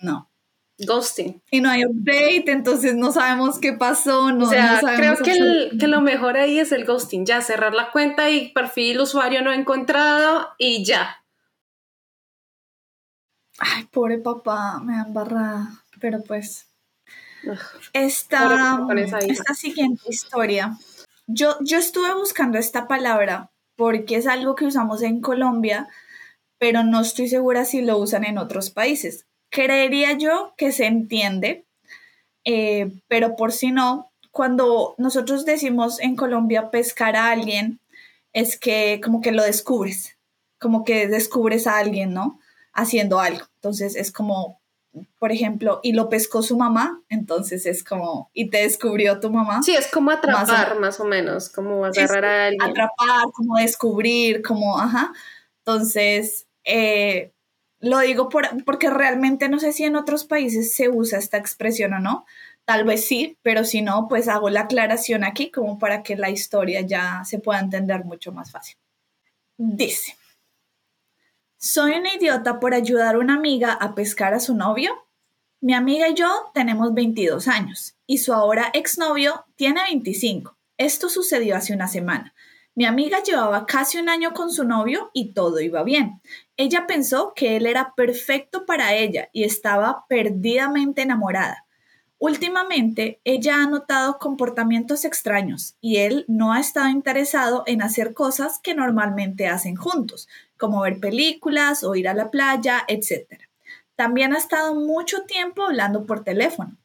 [0.00, 0.30] No.
[0.78, 1.42] Ghosting.
[1.50, 4.30] Y no hay update, entonces no sabemos qué pasó.
[4.30, 7.26] No, o sea, creo que, que, lo mejor ahí es el ghosting.
[7.26, 11.19] Ya, cerrar la cuenta y perfil usuario no encontrado y ya.
[13.60, 15.68] Ay, pobre papá, me han barrado.
[16.00, 16.66] Pero pues.
[17.92, 18.80] esta,
[19.20, 20.76] esta siguiente historia.
[21.28, 25.88] Yo, yo estuve buscando esta palabra porque es algo que usamos en Colombia,
[26.58, 31.66] pero no estoy segura si lo usan en otros países creería yo que se entiende,
[32.44, 37.80] eh, pero por si no, cuando nosotros decimos en Colombia pescar a alguien,
[38.32, 40.16] es que como que lo descubres,
[40.58, 42.38] como que descubres a alguien, ¿no?
[42.72, 43.46] Haciendo algo.
[43.56, 44.60] Entonces es como,
[45.18, 49.62] por ejemplo, y lo pescó su mamá, entonces es como, y te descubrió tu mamá.
[49.62, 52.62] Sí, es como atrapar más o, menos, como agarrar a alguien.
[52.62, 55.12] Atrapar, como descubrir, como, ajá.
[55.58, 57.32] Entonces, eh,
[57.80, 61.98] lo digo porque realmente no sé si en otros países se usa esta expresión o
[61.98, 62.26] no.
[62.66, 66.30] Tal vez sí, pero si no, pues hago la aclaración aquí como para que la
[66.30, 68.76] historia ya se pueda entender mucho más fácil.
[69.56, 70.14] Dice,
[71.60, 75.06] soy una idiota por ayudar a una amiga a pescar a su novio.
[75.60, 80.56] Mi amiga y yo tenemos 22 años y su ahora exnovio tiene 25.
[80.78, 82.32] Esto sucedió hace una semana.
[82.74, 86.22] Mi amiga llevaba casi un año con su novio y todo iba bien.
[86.56, 91.66] Ella pensó que él era perfecto para ella y estaba perdidamente enamorada.
[92.16, 98.58] Últimamente, ella ha notado comportamientos extraños y él no ha estado interesado en hacer cosas
[98.62, 100.28] que normalmente hacen juntos,
[100.60, 103.26] como ver películas o ir a la playa, etc.
[103.96, 106.76] También ha estado mucho tiempo hablando por teléfono.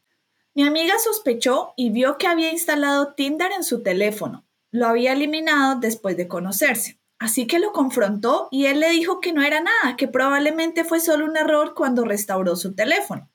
[0.54, 5.78] Mi amiga sospechó y vio que había instalado Tinder en su teléfono, lo había eliminado
[5.78, 6.98] después de conocerse.
[7.18, 11.00] Así que lo confrontó y él le dijo que no era nada, que probablemente fue
[11.00, 13.30] solo un error cuando restauró su teléfono.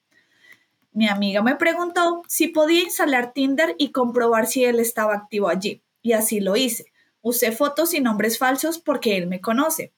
[0.93, 5.81] Mi amiga me preguntó si podía instalar Tinder y comprobar si él estaba activo allí,
[6.01, 6.85] y así lo hice.
[7.21, 9.93] Usé fotos y nombres falsos porque él me conoce.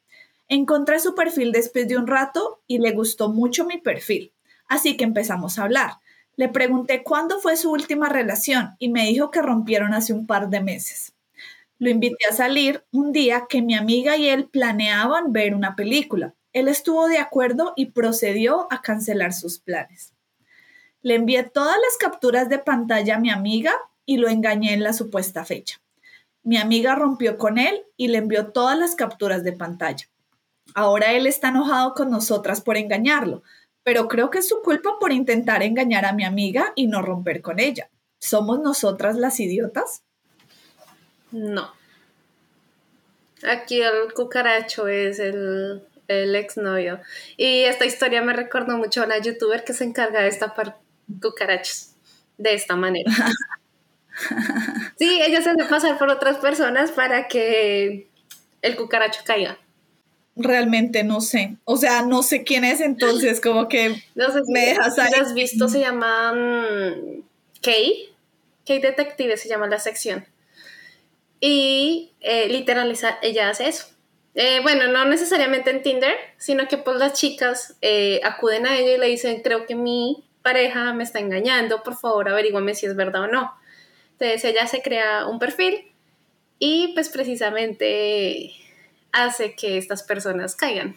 [0.54, 4.34] Encontré su perfil después de un rato y le gustó mucho mi perfil,
[4.68, 5.94] así que empezamos a hablar.
[6.36, 10.52] Le pregunté cuándo fue su última relación y me dijo que rompieron hace un par
[10.52, 11.16] de meses.
[11.80, 16.36] Lo invité a salir un día que mi amiga y él planeaban ver una película.
[16.52, 20.14] Él estuvo de acuerdo y procedió a cancelar sus planes.
[21.02, 23.74] Le envié todas las capturas de pantalla a mi amiga
[24.06, 25.82] y lo engañé en la supuesta fecha.
[26.44, 30.13] Mi amiga rompió con él y le envió todas las capturas de pantalla.
[30.74, 33.44] Ahora él está enojado con nosotras por engañarlo,
[33.84, 37.42] pero creo que es su culpa por intentar engañar a mi amiga y no romper
[37.42, 37.90] con ella.
[38.20, 40.04] ¿Somos nosotras las idiotas?
[41.32, 41.72] No.
[43.46, 47.02] Aquí el cucaracho es el, el exnovio.
[47.38, 50.78] Y esta historia me recordó mucho a una youtuber que se encarga de estafar
[51.22, 51.92] cucarachos
[52.38, 53.12] de esta manera.
[55.00, 58.12] Sí, ella se hace pasar por otras personas para que
[58.62, 59.58] el cucaracho caiga.
[60.36, 61.58] Realmente no sé.
[61.64, 65.12] O sea, no sé quién es entonces, como que no sé me dejas ahí.
[65.20, 65.68] has visto?
[65.68, 67.24] Se llama um,
[67.62, 68.10] Kay.
[68.66, 70.26] Kay Detective se llama la sección.
[71.40, 73.86] Y eh, literaliza, ella hace eso.
[74.36, 78.96] Eh, bueno, no necesariamente en Tinder, sino que pues las chicas eh, acuden a ella
[78.96, 82.96] y le dicen, creo que mi pareja me está engañando, por favor averígüame si es
[82.96, 83.54] verdad o no.
[84.14, 85.92] Entonces ella se crea un perfil
[86.58, 88.52] y pues precisamente
[89.14, 90.96] hace que estas personas caigan.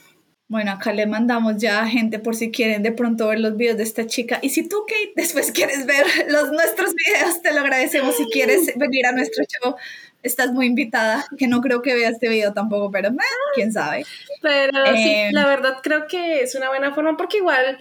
[0.49, 3.77] Bueno, acá le mandamos ya a gente por si quieren de pronto ver los videos
[3.79, 4.39] de esta chica.
[4.43, 8.17] Y si tú, Kate, después quieres ver los, nuestros videos, te lo agradecemos.
[8.17, 9.75] Si quieres venir a nuestro show,
[10.23, 11.27] estás muy invitada.
[11.37, 13.11] Que no creo que vea este video tampoco, pero
[13.55, 14.07] quién sabe.
[14.41, 17.79] Pero sí, eh, la verdad creo que es una buena forma porque igual,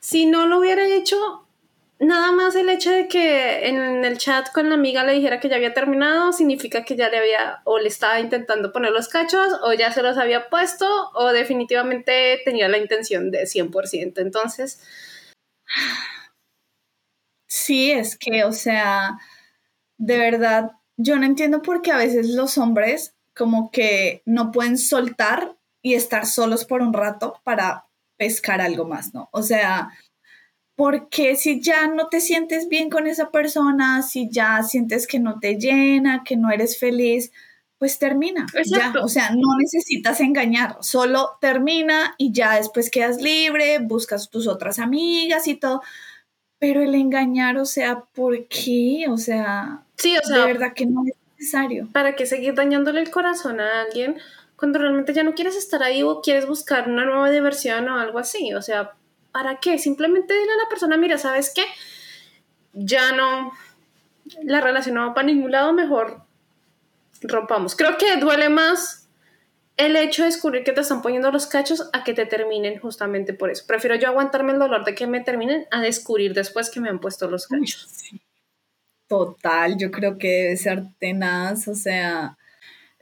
[0.00, 1.47] si no lo hubiera hecho,
[2.00, 5.48] Nada más el hecho de que en el chat con la amiga le dijera que
[5.48, 9.48] ya había terminado significa que ya le había o le estaba intentando poner los cachos
[9.64, 14.18] o ya se los había puesto o definitivamente tenía la intención de 100%.
[14.18, 14.80] Entonces...
[17.48, 19.18] Sí, es que, o sea,
[19.96, 24.78] de verdad, yo no entiendo por qué a veces los hombres como que no pueden
[24.78, 29.28] soltar y estar solos por un rato para pescar algo más, ¿no?
[29.32, 29.90] O sea,
[30.78, 35.40] porque si ya no te sientes bien con esa persona, si ya sientes que no
[35.40, 37.32] te llena, que no eres feliz,
[37.78, 38.46] pues termina.
[38.64, 38.92] Ya.
[39.02, 44.78] O sea, no necesitas engañar, solo termina y ya después quedas libre, buscas tus otras
[44.78, 45.82] amigas y todo.
[46.60, 49.06] Pero el engañar, o sea, ¿por qué?
[49.10, 51.88] O sea, sí, o sea, de verdad que no es necesario.
[51.92, 54.18] ¿Para qué seguir dañándole el corazón a alguien
[54.54, 58.20] cuando realmente ya no quieres estar ahí o quieres buscar una nueva diversión o algo
[58.20, 58.54] así?
[58.54, 58.92] O sea,
[59.38, 59.78] ¿Para qué?
[59.78, 61.62] Simplemente dile a la persona, mira, ¿sabes qué?
[62.72, 63.52] Ya no,
[64.42, 66.24] la relación no va para ningún lado, mejor
[67.22, 67.76] rompamos.
[67.76, 69.08] Creo que duele más
[69.76, 73.32] el hecho de descubrir que te están poniendo los cachos a que te terminen justamente
[73.32, 73.62] por eso.
[73.64, 76.98] Prefiero yo aguantarme el dolor de que me terminen a descubrir después que me han
[76.98, 78.10] puesto los cachos.
[79.06, 82.36] Total, yo creo que debe ser tenaz, o sea,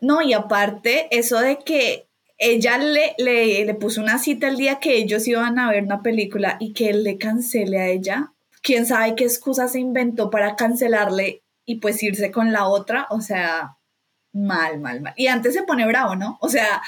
[0.03, 2.06] no, y aparte, eso de que
[2.39, 6.57] ella le, le, puso una cita el día que ellos iban a ver una película
[6.61, 8.33] y que él le cancele a ella.
[8.63, 13.07] Quién sabe qué excusa se inventó para cancelarle y pues irse con la otra.
[13.11, 13.77] O sea,
[14.33, 15.15] mal, mal, mal.
[15.17, 16.39] Y antes se pone bravo, ¿no?
[16.41, 16.83] O sea,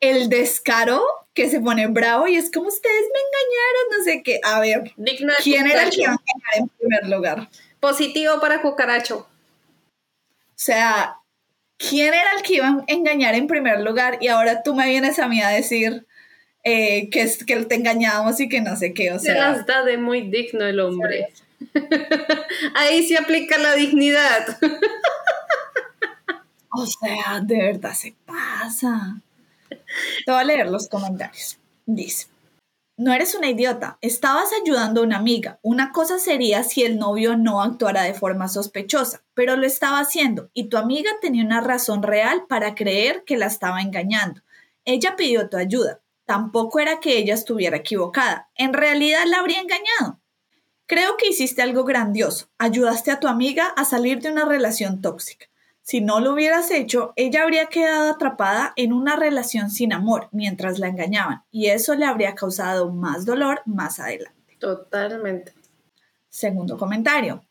[0.00, 1.02] el descaro
[1.32, 4.40] que se pone bravo y es como ustedes me engañaron, no sé qué.
[4.44, 4.92] A ver,
[5.42, 7.48] ¿quién era el que iba a engañar en primer lugar?
[7.80, 9.26] Positivo para Cucaracho.
[9.26, 11.18] O sea,
[11.78, 15.18] quién era el que iba a engañar en primer lugar y ahora tú me vienes
[15.18, 16.06] a mí a decir
[16.62, 19.34] eh, que, que te engañamos y que no sé qué, o sea.
[19.34, 21.28] Se las da de muy digno el hombre.
[22.74, 24.58] Ahí se aplica la dignidad.
[26.70, 29.20] o sea, de verdad se pasa.
[29.68, 31.58] Te voy a leer los comentarios.
[31.86, 32.28] Dice.
[32.96, 35.58] No eres una idiota, estabas ayudando a una amiga.
[35.62, 40.48] Una cosa sería si el novio no actuara de forma sospechosa, pero lo estaba haciendo
[40.54, 44.42] y tu amiga tenía una razón real para creer que la estaba engañando.
[44.84, 46.02] Ella pidió tu ayuda.
[46.24, 48.48] Tampoco era que ella estuviera equivocada.
[48.54, 50.20] En realidad la habría engañado.
[50.86, 52.48] Creo que hiciste algo grandioso.
[52.58, 55.46] Ayudaste a tu amiga a salir de una relación tóxica.
[55.84, 60.78] Si no lo hubieras hecho, ella habría quedado atrapada en una relación sin amor mientras
[60.78, 64.56] la engañaban y eso le habría causado más dolor más adelante.
[64.58, 65.52] Totalmente.
[66.30, 67.44] Segundo comentario.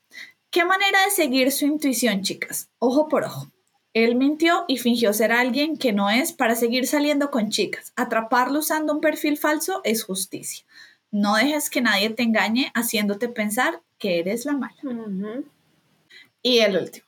[0.49, 2.69] ¿Qué manera de seguir su intuición, chicas?
[2.79, 3.51] Ojo por ojo.
[3.93, 7.93] Él mintió y fingió ser alguien que no es para seguir saliendo con chicas.
[7.95, 10.65] Atraparlo usando un perfil falso es justicia.
[11.11, 14.75] No dejes que nadie te engañe haciéndote pensar que eres la mala.
[16.41, 17.02] Y el último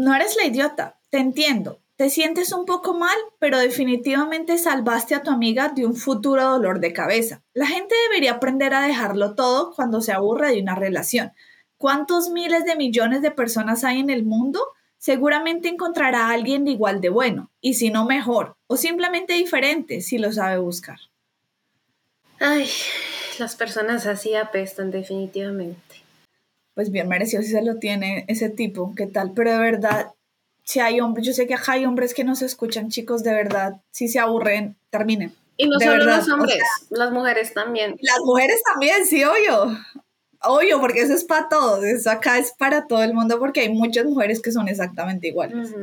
[0.00, 1.80] no eres la idiota, te entiendo.
[1.96, 6.80] Te sientes un poco mal, pero definitivamente salvaste a tu amiga de un futuro dolor
[6.80, 7.42] de cabeza.
[7.52, 11.32] La gente debería aprender a dejarlo todo cuando se aburre de una relación.
[11.76, 14.60] ¿Cuántos miles de millones de personas hay en el mundo?
[14.96, 20.16] Seguramente encontrará a alguien igual de bueno, y si no mejor, o simplemente diferente si
[20.16, 20.98] lo sabe buscar.
[22.38, 22.70] Ay,
[23.38, 25.99] las personas así apestan definitivamente
[26.74, 29.32] pues bien merecido si se lo tiene ese tipo, ¿qué tal?
[29.34, 30.12] Pero de verdad,
[30.64, 33.80] si hay hombres, yo sé que hay hombres que no se escuchan, chicos, de verdad,
[33.90, 35.34] si se aburren, terminen.
[35.56, 36.58] Y no solo los hombres,
[36.90, 37.96] las mujeres también.
[38.00, 39.76] Las mujeres también, sí, obvio.
[40.42, 43.68] Obvio, porque eso es para todos, eso acá es para todo el mundo porque hay
[43.68, 45.74] muchas mujeres que son exactamente iguales.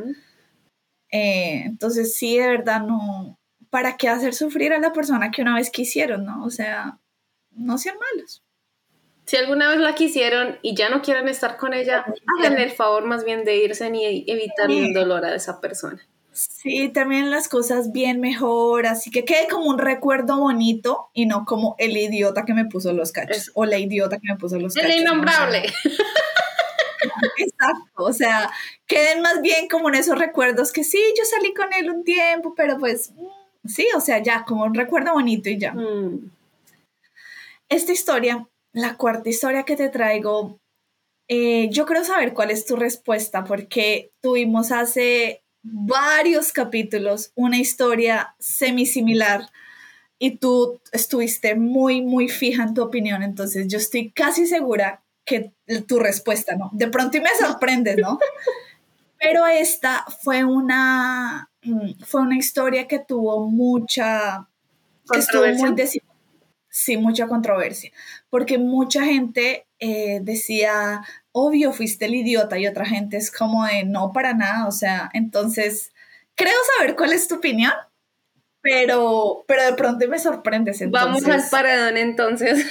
[1.12, 3.38] Eh, entonces, sí, de verdad, no,
[3.70, 6.44] ¿para qué hacer sufrir a la persona que una vez quisieron, no?
[6.44, 6.98] O sea,
[7.52, 8.44] no sean malos.
[9.28, 12.06] Si alguna vez la quisieron y ya no quieren estar con ella,
[12.40, 16.02] háganle el favor más bien de irse y evitar el dolor a esa persona.
[16.32, 21.44] Sí, también las cosas bien mejor, así que quede como un recuerdo bonito y no
[21.44, 24.74] como el idiota que me puso los cachos o la idiota que me puso los
[24.74, 24.92] cachos.
[24.92, 25.64] El innombrable.
[27.38, 28.50] Exacto, o sea,
[28.86, 32.54] queden más bien como en esos recuerdos que sí, yo salí con él un tiempo,
[32.56, 35.74] pero pues mm, sí, o sea, ya como un recuerdo bonito y ya.
[35.74, 36.32] Mm.
[37.68, 38.48] Esta historia
[38.78, 40.60] la cuarta historia que te traigo
[41.30, 48.34] Eh, yo quiero saber cuál es tu respuesta porque tuvimos hace varios capítulos una historia
[48.40, 49.42] semisimilar
[50.20, 55.52] y tú estuviste muy, muy fija en tu opinión, entonces yo estoy casi segura que
[55.86, 56.70] tu respuesta, ¿no?
[56.72, 58.20] De pronto y me sorprendes, ¿no?
[59.20, 64.48] Pero esta fue una, mm, fue una historia que tuvo mucha,
[65.12, 65.76] que estuvo muy
[66.78, 67.92] sí, mucha controversia,
[68.30, 71.02] porque mucha gente eh, decía,
[71.32, 75.10] obvio, fuiste el idiota, y otra gente es como de, no, para nada, o sea,
[75.14, 75.92] entonces,
[76.36, 77.74] creo saber cuál es tu opinión,
[78.62, 80.84] pero, pero de pronto me sorprendes.
[80.90, 82.66] Vamos al paredón entonces.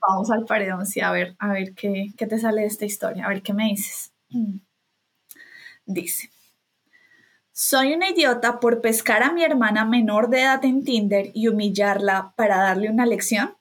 [0.00, 3.26] Vamos al paredón, sí, a ver, a ver qué, qué te sale de esta historia,
[3.26, 4.12] a ver qué me dices.
[5.84, 6.30] Dice,
[7.52, 12.32] soy una idiota por pescar a mi hermana menor de edad en Tinder y humillarla
[12.36, 13.56] para darle una lección.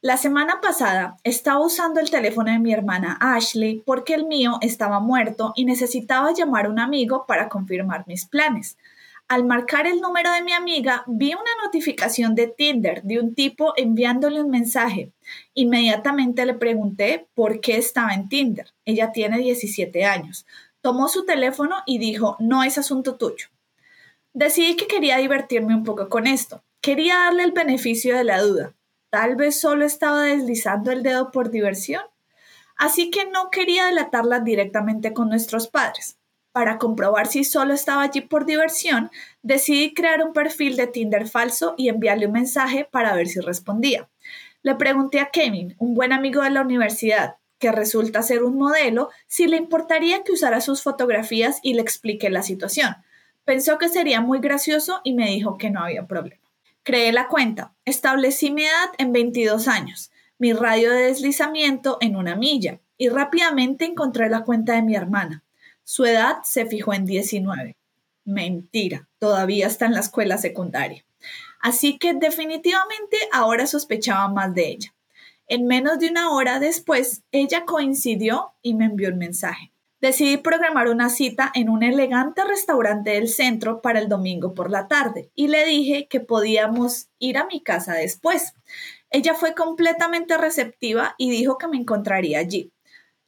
[0.00, 5.00] La semana pasada estaba usando el teléfono de mi hermana Ashley porque el mío estaba
[5.00, 8.78] muerto y necesitaba llamar a un amigo para confirmar mis planes.
[9.26, 13.74] Al marcar el número de mi amiga, vi una notificación de Tinder de un tipo
[13.76, 15.12] enviándole un mensaje.
[15.52, 18.72] Inmediatamente le pregunté por qué estaba en Tinder.
[18.86, 20.46] Ella tiene 17 años
[20.80, 23.48] tomó su teléfono y dijo, no es asunto tuyo.
[24.32, 26.62] Decidí que quería divertirme un poco con esto.
[26.80, 28.74] Quería darle el beneficio de la duda.
[29.10, 32.02] Tal vez solo estaba deslizando el dedo por diversión.
[32.76, 36.18] Así que no quería delatarla directamente con nuestros padres.
[36.52, 39.10] Para comprobar si solo estaba allí por diversión,
[39.42, 44.08] decidí crear un perfil de Tinder falso y enviarle un mensaje para ver si respondía.
[44.62, 49.10] Le pregunté a Kevin, un buen amigo de la universidad, que resulta ser un modelo,
[49.26, 52.96] si le importaría que usara sus fotografías y le expliqué la situación.
[53.44, 56.47] Pensó que sería muy gracioso y me dijo que no había problema.
[56.88, 62.34] Creé la cuenta, establecí mi edad en 22 años, mi radio de deslizamiento en una
[62.34, 65.44] milla y rápidamente encontré la cuenta de mi hermana.
[65.84, 67.76] Su edad se fijó en 19.
[68.24, 71.04] Mentira, todavía está en la escuela secundaria.
[71.60, 74.94] Así que definitivamente ahora sospechaba más de ella.
[75.46, 79.72] En menos de una hora después, ella coincidió y me envió un mensaje.
[80.00, 84.86] Decidí programar una cita en un elegante restaurante del centro para el domingo por la
[84.86, 88.54] tarde y le dije que podíamos ir a mi casa después.
[89.10, 92.72] Ella fue completamente receptiva y dijo que me encontraría allí.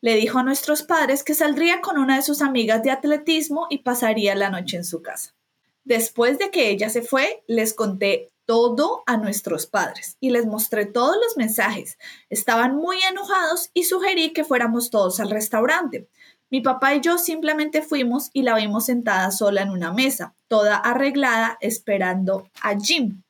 [0.00, 3.78] Le dijo a nuestros padres que saldría con una de sus amigas de atletismo y
[3.78, 5.34] pasaría la noche en su casa.
[5.84, 10.86] Después de que ella se fue, les conté todo a nuestros padres y les mostré
[10.86, 11.98] todos los mensajes.
[12.30, 16.08] Estaban muy enojados y sugerí que fuéramos todos al restaurante.
[16.50, 20.76] Mi papá y yo simplemente fuimos y la vimos sentada sola en una mesa, toda
[20.76, 23.22] arreglada, esperando a Jim.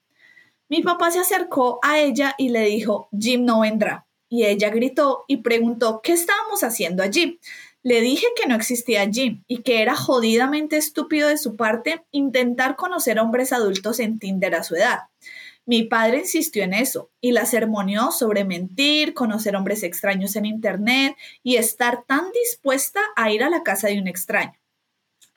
[0.71, 4.07] Mi papá se acercó a ella y le dijo, Jim no vendrá.
[4.29, 7.41] Y ella gritó y preguntó qué estábamos haciendo allí.
[7.83, 12.77] Le dije que no existía Jim y que era jodidamente estúpido de su parte intentar
[12.77, 15.01] conocer hombres adultos en Tinder a su edad.
[15.71, 21.16] Mi padre insistió en eso y la sermoneó sobre mentir, conocer hombres extraños en Internet
[21.45, 24.59] y estar tan dispuesta a ir a la casa de un extraño.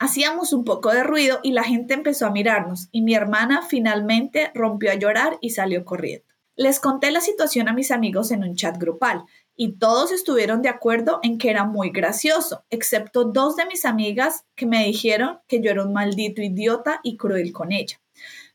[0.00, 4.50] Hacíamos un poco de ruido y la gente empezó a mirarnos y mi hermana finalmente
[4.56, 6.26] rompió a llorar y salió corriendo.
[6.56, 10.68] Les conté la situación a mis amigos en un chat grupal y todos estuvieron de
[10.68, 15.60] acuerdo en que era muy gracioso, excepto dos de mis amigas que me dijeron que
[15.60, 18.00] yo era un maldito idiota y cruel con ella.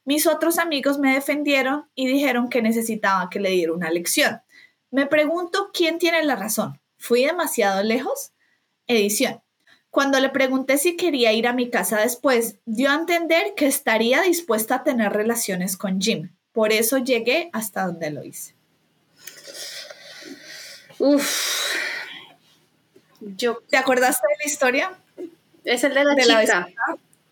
[0.10, 4.42] Mis otros amigos me defendieron y dijeron que necesitaba que le diera una lección.
[4.90, 6.82] Me pregunto quién tiene la razón.
[6.98, 8.32] ¿Fui demasiado lejos?
[8.88, 9.40] Edición.
[9.92, 14.24] Cuando le pregunté si quería ir a mi casa después, dio a entender que estaría
[14.24, 16.32] dispuesta a tener relaciones con Jim.
[16.54, 18.56] Por eso llegué hasta donde lo hice.
[20.98, 21.76] Uf.
[23.20, 24.92] Yo, ¿Te acordaste de la historia?
[25.64, 26.68] Es el de la chica.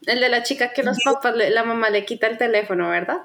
[0.07, 3.21] El de la chica que los papás, la mamá le quita el teléfono, ¿verdad?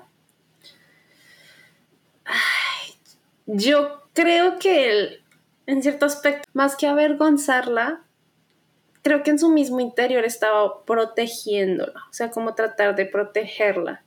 [3.46, 5.24] yo creo que él,
[5.66, 8.02] en cierto aspecto, más que avergonzarla,
[9.02, 14.02] creo que en su mismo interior estaba protegiéndola, o sea, como tratar de protegerla,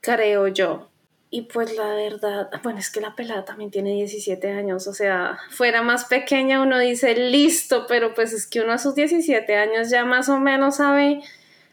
[0.00, 0.88] creo yo.
[1.30, 5.38] Y pues la verdad, bueno, es que la pelada también tiene 17 años, o sea,
[5.50, 9.90] fuera más pequeña uno dice listo, pero pues es que uno a sus 17 años
[9.90, 11.22] ya más o menos sabe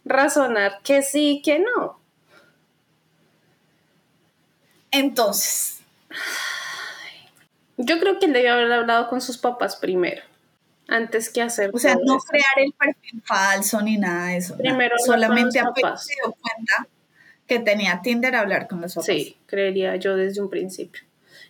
[0.06, 2.00] razonar que sí, que no.
[4.92, 5.82] Entonces,
[7.78, 10.22] yo creo que él debió haber hablado con sus papás primero,
[10.88, 11.72] antes que hacer.
[11.74, 14.56] O sea, no crear el perfil falso ni nada de eso.
[14.56, 16.88] Primero, solamente ha dio cuenta
[17.48, 19.08] que tenía Tinder a hablar con los papás.
[19.08, 21.04] Sí, creería yo desde un principio.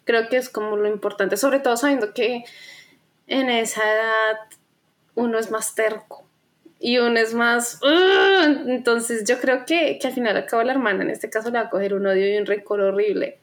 [0.06, 2.44] Creo que es como lo importante, sobre todo sabiendo que
[3.28, 4.38] en esa edad
[5.16, 6.25] uno es más terco
[6.80, 7.80] y uno es más...
[8.68, 11.60] entonces yo creo que, que al final al cabo la hermana en este caso le
[11.60, 13.40] va a coger un odio y un récord horrible.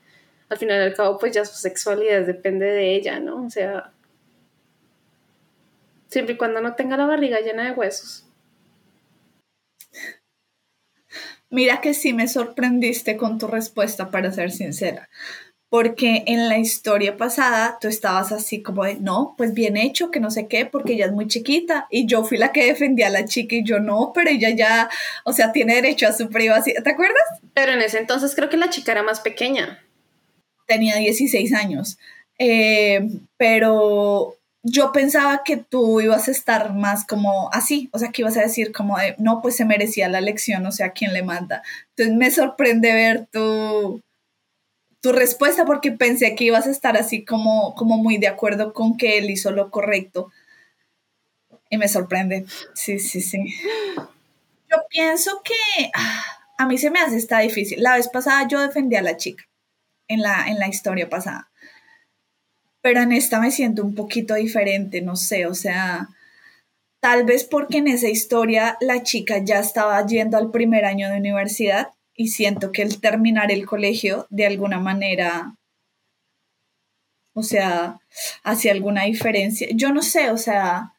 [0.49, 3.47] Al final al cabo pues ya su sexualidad depende de ella, ¿no?
[3.47, 3.93] O sea,
[6.09, 8.27] siempre y cuando no tenga la barriga llena de huesos.
[11.51, 15.11] Mira que sí me sorprendiste con tu respuesta, para ser sincera,
[15.73, 20.21] porque en la historia pasada tú estabas así como de, no, pues bien hecho, que
[20.21, 23.11] no sé qué, porque ella es muy chiquita y yo fui la que defendía a
[23.11, 24.91] la chica y yo no, pero ella ya,
[25.25, 27.23] o sea, tiene derecho a su privacidad, ¿te acuerdas?
[27.55, 29.83] Pero en ese entonces creo que la chica era más pequeña.
[30.67, 31.97] Tenía 16 años,
[32.39, 33.09] eh,
[33.39, 38.37] pero yo pensaba que tú ibas a estar más como así, o sea, que ibas
[38.37, 41.63] a decir como de, no, pues se merecía la lección, o sea, ¿quién le manda?
[41.97, 44.03] Entonces me sorprende ver tu,
[45.03, 48.97] tu respuesta porque pensé que ibas a estar así como, como muy de acuerdo con
[48.97, 50.33] que él hizo lo correcto.
[51.69, 52.47] Y me sorprende.
[52.75, 53.55] Sí, sí, sí.
[54.71, 56.25] Yo pienso que ah,
[56.57, 57.83] a mí se me hace esta difícil.
[57.83, 59.45] La vez pasada yo defendí a la chica
[60.09, 61.53] en la, en la historia pasada
[62.83, 66.09] pero en esta me siento un poquito diferente, no sé, o sea,
[67.01, 71.17] tal vez porque en esa historia la chica ya estaba yendo al primer año de
[71.17, 71.91] universidad
[72.23, 75.57] y siento que el terminar el colegio de alguna manera,
[77.35, 78.01] o sea,
[78.45, 79.67] hacía alguna diferencia.
[79.73, 80.93] Yo no sé, o sea,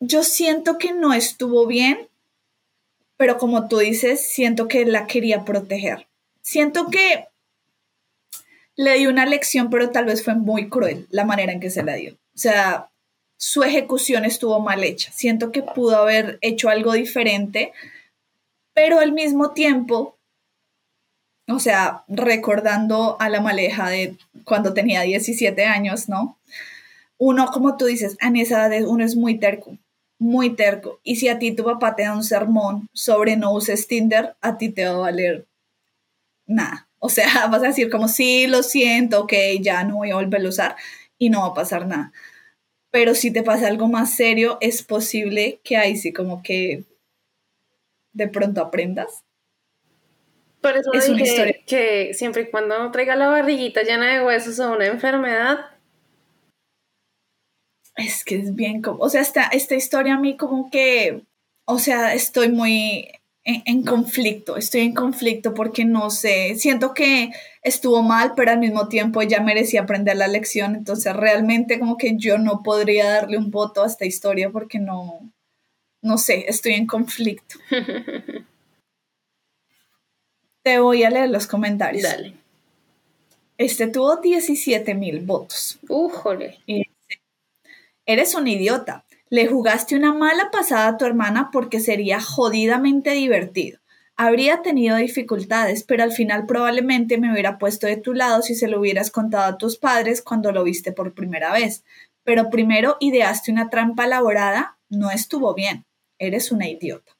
[0.00, 2.08] yo siento que no estuvo bien,
[3.16, 6.06] pero como tú dices, siento que la quería proteger.
[6.42, 7.26] Siento que
[8.76, 11.82] le dio una lección, pero tal vez fue muy cruel la manera en que se
[11.82, 12.12] la dio.
[12.12, 12.90] O sea,
[13.38, 15.10] su ejecución estuvo mal hecha.
[15.10, 17.72] Siento que pudo haber hecho algo diferente,
[18.78, 20.16] pero al mismo tiempo,
[21.48, 26.38] o sea, recordando a la maleja de cuando tenía 17 años, ¿no?
[27.16, 29.76] Uno, como tú dices, en esa edad uno es muy terco,
[30.20, 31.00] muy terco.
[31.02, 34.58] Y si a ti tu papá te da un sermón sobre no uses Tinder, a
[34.58, 35.48] ti te va a valer
[36.46, 36.88] nada.
[37.00, 40.46] O sea, vas a decir como, sí, lo siento, ok, ya no voy a volver
[40.46, 40.76] a usar
[41.18, 42.12] y no va a pasar nada.
[42.92, 46.84] Pero si te pasa algo más serio, es posible que ahí sí como que
[48.12, 49.24] de pronto aprendas.
[50.60, 51.56] Por eso es una historia.
[51.66, 55.58] que siempre y cuando no traiga la barriguita llena de huesos o una enfermedad.
[57.96, 61.22] Es que es bien como, o sea, esta, esta historia a mí como que,
[61.64, 63.08] o sea, estoy muy
[63.44, 67.30] en, conflicto, estoy en conflicto porque no sé, siento que
[67.62, 72.16] estuvo mal, pero al mismo tiempo ella merecía aprender la lección, entonces realmente como que
[72.18, 75.32] yo no podría darle un voto a esta historia porque no,
[76.02, 77.56] no sé, estoy en conflicto.
[80.62, 82.02] Te voy a leer los comentarios.
[82.02, 82.34] Dale.
[83.56, 85.78] Este tuvo 17 mil votos.
[85.88, 86.58] Újole.
[88.06, 89.04] Eres un idiota.
[89.30, 93.80] Le jugaste una mala pasada a tu hermana porque sería jodidamente divertido.
[94.16, 98.68] Habría tenido dificultades, pero al final probablemente me hubiera puesto de tu lado si se
[98.68, 101.84] lo hubieras contado a tus padres cuando lo viste por primera vez.
[102.24, 105.84] Pero primero ideaste una trampa elaborada, no estuvo bien.
[106.18, 107.16] Eres una idiota.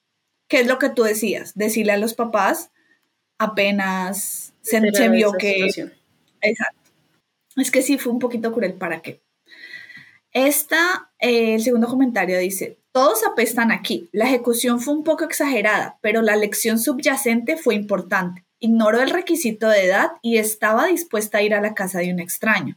[0.48, 1.54] ¿Qué es lo que tú decías?
[1.54, 2.70] Decirle a los papás
[3.38, 4.80] apenas se,
[5.10, 5.66] vio que...
[6.40, 6.90] Exacto.
[7.56, 9.20] Es que sí fue un poquito cruel para qué.
[10.32, 14.08] Esta, eh, el segundo comentario dice, todos apestan aquí.
[14.12, 18.44] La ejecución fue un poco exagerada, pero la lección subyacente fue importante.
[18.60, 22.20] Ignoró el requisito de edad y estaba dispuesta a ir a la casa de un
[22.20, 22.76] extraño.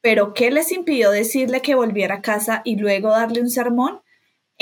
[0.00, 4.02] Pero ¿qué les impidió decirle que volviera a casa y luego darle un sermón?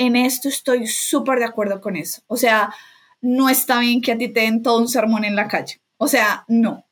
[0.01, 2.21] En esto estoy súper de acuerdo con eso.
[2.27, 2.73] O sea,
[3.21, 5.79] no está bien que a ti te den todo un sermón en la calle.
[5.97, 6.85] O sea, no.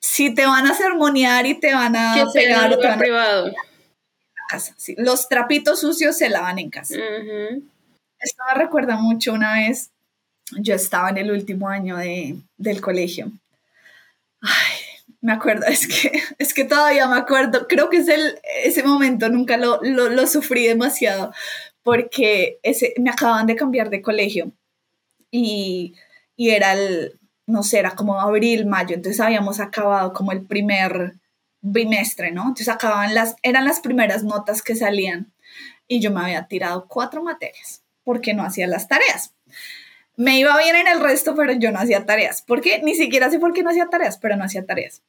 [0.00, 3.52] Si te van a sermonear y te van a que pegar, privado
[4.48, 4.74] casa.
[4.96, 6.94] Los trapitos sucios se lavan en casa.
[6.94, 9.90] Esto me recuerda mucho una vez,
[10.58, 13.30] yo estaba en el último año de, del colegio.
[14.40, 14.78] Ay,
[15.20, 19.28] me acuerdo, es que, es que todavía me acuerdo, creo que es el, ese momento,
[19.28, 21.32] nunca lo, lo, sufrí demasiado,
[21.88, 24.52] porque ese, me acaban de cambiar de colegio
[25.30, 25.94] y,
[26.36, 31.14] y era el, no sé, era como abril, mayo, entonces habíamos acabado como el primer
[31.62, 32.42] bimestre, ¿no?
[32.42, 35.32] Entonces acababan las, eran las primeras notas que salían
[35.86, 39.32] y yo me había tirado cuatro materias porque no hacía las tareas.
[40.14, 42.42] Me iba bien en el resto, pero yo no hacía tareas.
[42.42, 42.82] ¿Por qué?
[42.82, 45.02] Ni siquiera sé por qué no hacía tareas, pero no hacía tareas.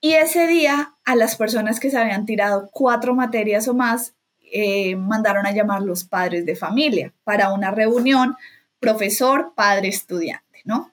[0.00, 4.14] Y ese día a las personas que se habían tirado cuatro materias o más,
[4.56, 8.36] eh, mandaron a llamar los padres de familia para una reunión
[8.78, 10.92] profesor, padre, estudiante, ¿no?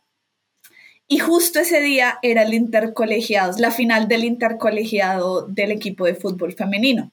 [1.07, 6.53] Y justo ese día era el intercolegiado, la final del intercolegiado del equipo de fútbol
[6.53, 7.11] femenino.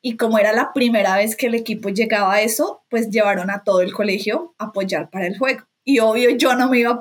[0.00, 3.64] Y como era la primera vez que el equipo llegaba a eso, pues llevaron a
[3.64, 5.66] todo el colegio a apoyar para el juego.
[5.82, 6.98] Y obvio yo no me iba a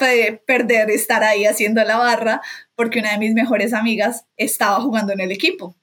[0.47, 2.41] perder estar ahí haciendo la barra
[2.73, 5.75] porque una de mis mejores amigas estaba jugando en el equipo.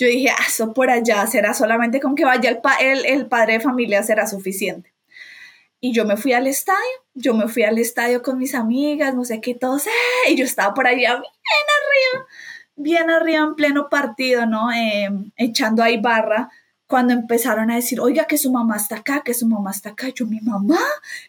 [0.00, 3.54] Yo dije, ah, eso por allá será solamente con que vaya el, el, el padre
[3.54, 4.94] de familia será suficiente.
[5.78, 6.78] Y yo me fui al estadio,
[7.12, 10.30] yo me fui al estadio con mis amigas, no sé qué, todos, ¡eh!
[10.30, 12.26] y yo estaba por allá bien arriba,
[12.76, 14.72] bien arriba en pleno partido, ¿no?
[14.72, 16.48] Em, echando ahí barra,
[16.86, 20.08] cuando empezaron a decir, oiga, que su mamá está acá, que su mamá está acá.
[20.14, 20.80] Yo, mi mamá,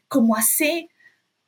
[0.07, 0.89] ¿cómo así?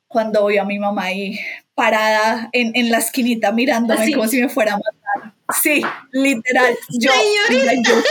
[0.08, 1.40] Cuando voy a mi mamá ahí
[1.74, 5.33] parada en, en la esquinita mirándome como si me fuera a matar.
[5.62, 5.82] Sí,
[6.12, 6.76] literal.
[6.90, 7.10] Yo,
[7.50, 8.02] yo,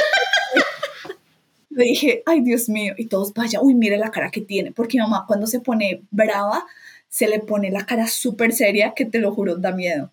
[1.76, 4.98] le dije, ay Dios mío, y todos, vaya, uy, mire la cara que tiene, porque
[4.98, 6.66] mi mamá cuando se pone brava,
[7.10, 10.12] se le pone la cara súper seria, que te lo juro, da miedo.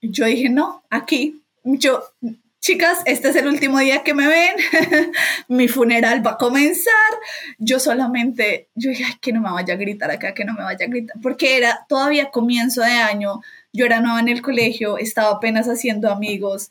[0.00, 2.02] Yo dije, no, aquí, yo,
[2.60, 4.54] chicas, este es el último día que me ven,
[5.48, 6.92] mi funeral va a comenzar,
[7.58, 10.62] yo solamente, yo dije, ay, que no me vaya a gritar acá, que no me
[10.62, 13.40] vaya a gritar, porque era todavía comienzo de año,
[13.74, 16.70] yo era nueva en el colegio, estaba apenas haciendo amigos,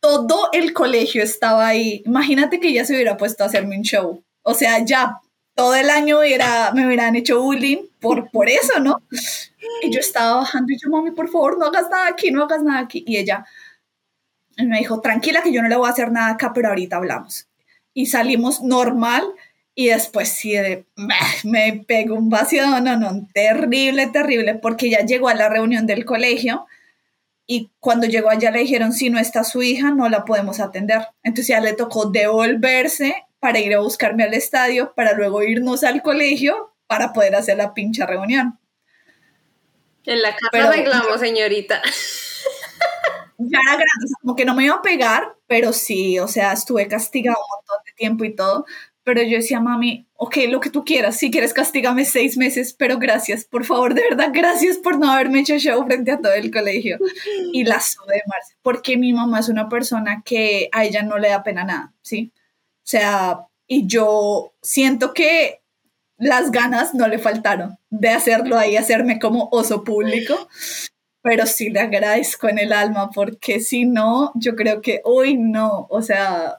[0.00, 2.02] todo el colegio estaba ahí.
[2.06, 4.24] Imagínate que ya se hubiera puesto a hacerme un show.
[4.42, 5.20] O sea, ya
[5.54, 9.02] todo el año era, me hubieran hecho bullying por, por eso, ¿no?
[9.82, 12.62] Y yo estaba bajando y yo, mami, por favor, no hagas nada aquí, no hagas
[12.62, 13.04] nada aquí.
[13.06, 13.44] Y ella
[14.56, 17.46] me dijo, tranquila que yo no le voy a hacer nada acá, pero ahorita hablamos.
[17.92, 19.24] Y salimos normal
[19.78, 20.54] y después sí,
[21.44, 26.06] me pegó un vacío, no, no, terrible, terrible, porque ya llegó a la reunión del
[26.06, 26.66] colegio
[27.46, 31.08] y cuando llegó allá le dijeron, si no está su hija, no la podemos atender.
[31.22, 36.00] Entonces ya le tocó devolverse para ir a buscarme al estadio, para luego irnos al
[36.00, 38.58] colegio para poder hacer la pincha reunión.
[40.04, 41.82] En la casa arreglamos, señorita.
[43.38, 46.88] Ya era grande, como que no me iba a pegar, pero sí, o sea, estuve
[46.88, 48.64] castigado un montón de tiempo y todo,
[49.06, 52.98] pero yo decía, mami, ok, lo que tú quieras, si quieres castígame seis meses, pero
[52.98, 56.50] gracias, por favor, de verdad, gracias por no haberme hecho show frente a todo el
[56.50, 56.98] colegio.
[57.52, 61.28] Y la sube Marce, porque mi mamá es una persona que a ella no le
[61.28, 62.32] da pena nada, ¿sí?
[62.34, 65.60] O sea, y yo siento que
[66.18, 70.48] las ganas no le faltaron de hacerlo ahí, hacerme como oso público,
[71.22, 75.86] pero sí le agradezco en el alma, porque si no, yo creo que hoy no,
[75.90, 76.58] o sea,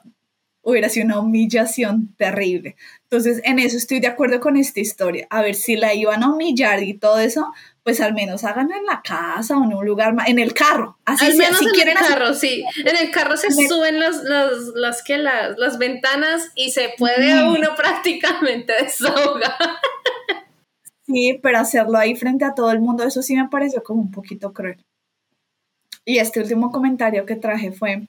[0.68, 2.76] hubiera sido una humillación terrible.
[3.04, 5.26] Entonces, en eso estoy de acuerdo con esta historia.
[5.30, 7.52] A ver, si la iban a humillar y todo eso,
[7.82, 10.98] pues al menos hagan en la casa o en un lugar más, en el carro.
[11.06, 12.62] Así al menos en el carro, sí.
[12.84, 14.22] En el carro se suben las,
[14.74, 19.56] las, que las, las ventanas y se puede uno prácticamente desahogar.
[21.06, 24.10] Sí, pero hacerlo ahí frente a todo el mundo, eso sí me pareció como un
[24.10, 24.84] poquito cruel.
[26.04, 28.08] Y este último comentario que traje fue,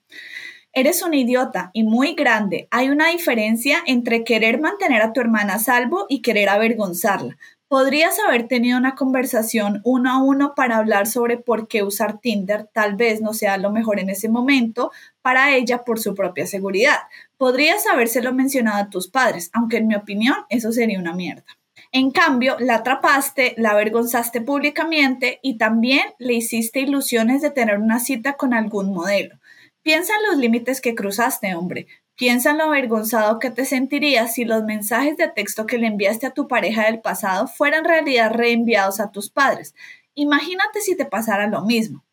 [0.72, 2.68] Eres un idiota y muy grande.
[2.70, 7.38] Hay una diferencia entre querer mantener a tu hermana a salvo y querer avergonzarla.
[7.68, 12.68] Podrías haber tenido una conversación uno a uno para hablar sobre por qué usar Tinder
[12.72, 14.92] tal vez no sea lo mejor en ese momento
[15.24, 16.98] para ella por su propia seguridad.
[17.38, 21.46] Podrías habérselo mencionado a tus padres, aunque en mi opinión eso sería una mierda.
[21.92, 28.00] En cambio, la atrapaste, la avergonzaste públicamente y también le hiciste ilusiones de tener una
[28.00, 29.39] cita con algún modelo.
[29.82, 31.88] Piensa en los límites que cruzaste, hombre.
[32.16, 36.28] Piensa en lo avergonzado que te sentirías si los mensajes de texto que le enviaste
[36.28, 39.74] a tu pareja del pasado fueran en realidad reenviados a tus padres.
[40.16, 42.04] Imagínate si te pasara lo mismo.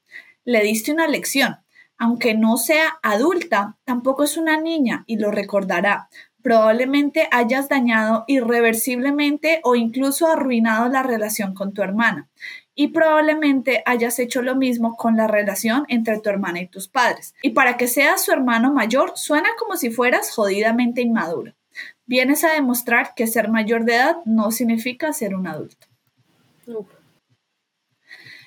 [0.45, 1.57] Le diste una lección.
[1.99, 6.09] Aunque no sea adulta, tampoco es una niña y lo recordará.
[6.43, 12.29] Probablemente hayas dañado irreversiblemente o incluso arruinado la relación con tu hermana
[12.79, 17.35] y probablemente hayas hecho lo mismo con la relación entre tu hermana y tus padres.
[17.43, 21.55] Y para que seas su hermano mayor, suena como si fueras jodidamente inmaduro.
[22.05, 25.87] Vienes a demostrar que ser mayor de edad no significa ser un adulto.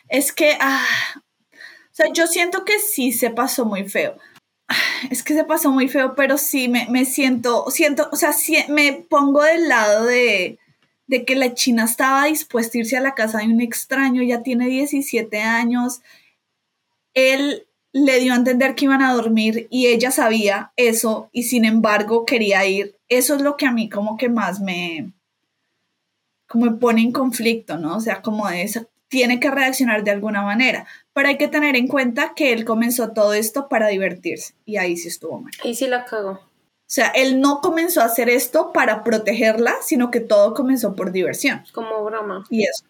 [0.07, 0.85] Es que, ah,
[1.55, 4.15] o sea, yo siento que sí se pasó muy feo.
[4.67, 4.75] Ah,
[5.09, 8.31] es que se pasó muy feo, pero sí me, me siento, siento, o sea,
[8.67, 10.59] me pongo del lado de,
[11.09, 14.43] de que la China estaba dispuesta a irse a la casa de un extraño, ya
[14.43, 16.01] tiene 17 años,
[17.15, 21.65] él le dio a entender que iban a dormir y ella sabía eso y sin
[21.65, 22.95] embargo quería ir.
[23.07, 25.11] Eso es lo que a mí como que más me,
[26.47, 27.97] como me pone en conflicto, ¿no?
[27.97, 30.85] O sea, como eso, tiene que reaccionar de alguna manera.
[31.13, 34.95] Pero hay que tener en cuenta que él comenzó todo esto para divertirse y ahí
[34.95, 35.53] sí estuvo mal.
[35.63, 36.48] Y sí la cagó.
[36.89, 41.11] O sea, él no comenzó a hacer esto para protegerla, sino que todo comenzó por
[41.11, 41.63] diversión.
[41.71, 42.47] Como broma.
[42.49, 42.83] Y eso.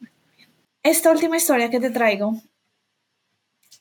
[0.84, 2.36] Esta última historia que te traigo,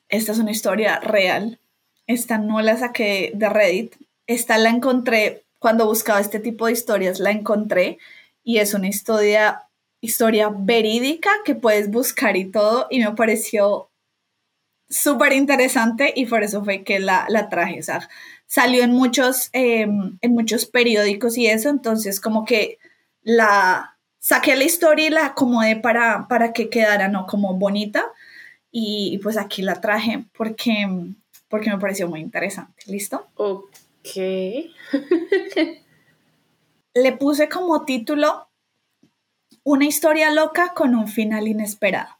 [0.08, 1.60] esta es una historia real.
[2.08, 3.94] Esta no la saqué de Reddit.
[4.26, 7.98] esta la encontré, cuando buscaba este tipo de historias, la encontré
[8.42, 9.68] y es una historia,
[10.00, 13.88] historia verídica que puedes buscar y todo y me pareció
[14.88, 17.78] súper interesante y por eso fue que la, la traje.
[17.78, 18.08] O sea,
[18.48, 22.78] salió en muchos, em, en muchos periódicos y eso, entonces como que
[23.22, 27.26] la saqué la historia y la acomodé para, para que quedara ¿no?
[27.26, 28.04] como bonita
[28.70, 30.86] y, pues aquí la traje porque,
[31.48, 32.82] porque me pareció muy interesante.
[32.86, 33.26] ¿Listo?
[33.36, 34.16] Ok.
[36.94, 38.48] Le puse como título
[39.62, 42.17] Una historia loca con un final inesperado.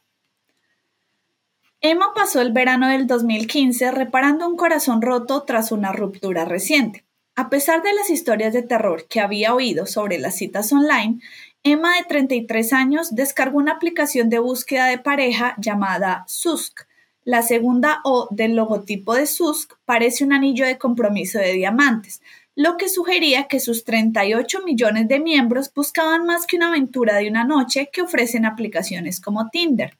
[1.81, 7.05] Emma pasó el verano del 2015 reparando un corazón roto tras una ruptura reciente.
[7.37, 11.21] A pesar de las historias de terror que había oído sobre las citas online,
[11.63, 16.81] Emma de 33 años descargó una aplicación de búsqueda de pareja llamada Susk.
[17.23, 22.21] La segunda O del logotipo de Susk parece un anillo de compromiso de diamantes,
[22.55, 27.29] lo que sugería que sus 38 millones de miembros buscaban más que una aventura de
[27.29, 29.98] una noche que ofrecen aplicaciones como Tinder.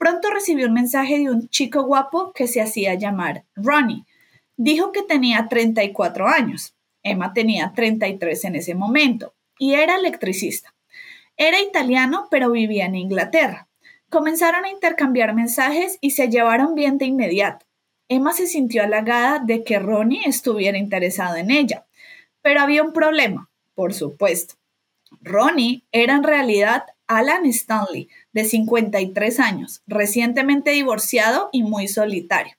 [0.00, 4.06] Pronto recibió un mensaje de un chico guapo que se hacía llamar Ronnie.
[4.56, 6.74] Dijo que tenía 34 años.
[7.02, 10.74] Emma tenía 33 en ese momento y era electricista.
[11.36, 13.68] Era italiano, pero vivía en Inglaterra.
[14.08, 17.66] Comenzaron a intercambiar mensajes y se llevaron bien de inmediato.
[18.08, 21.84] Emma se sintió halagada de que Ronnie estuviera interesado en ella.
[22.40, 24.54] Pero había un problema, por supuesto.
[25.20, 32.54] Ronnie era en realidad Alan Stanley, de 53 años, recientemente divorciado y muy solitario.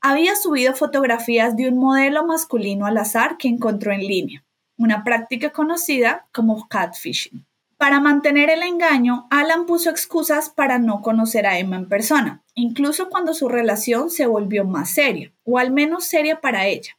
[0.00, 4.44] Había subido fotografías de un modelo masculino al azar que encontró en línea,
[4.76, 7.46] una práctica conocida como catfishing.
[7.76, 13.08] Para mantener el engaño, Alan puso excusas para no conocer a Emma en persona, incluso
[13.08, 16.98] cuando su relación se volvió más seria, o al menos seria para ella.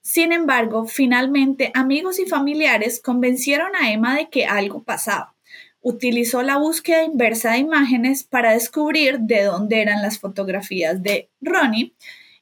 [0.00, 5.33] Sin embargo, finalmente amigos y familiares convencieron a Emma de que algo pasaba
[5.84, 11.94] utilizó la búsqueda inversa de imágenes para descubrir de dónde eran las fotografías de Ronnie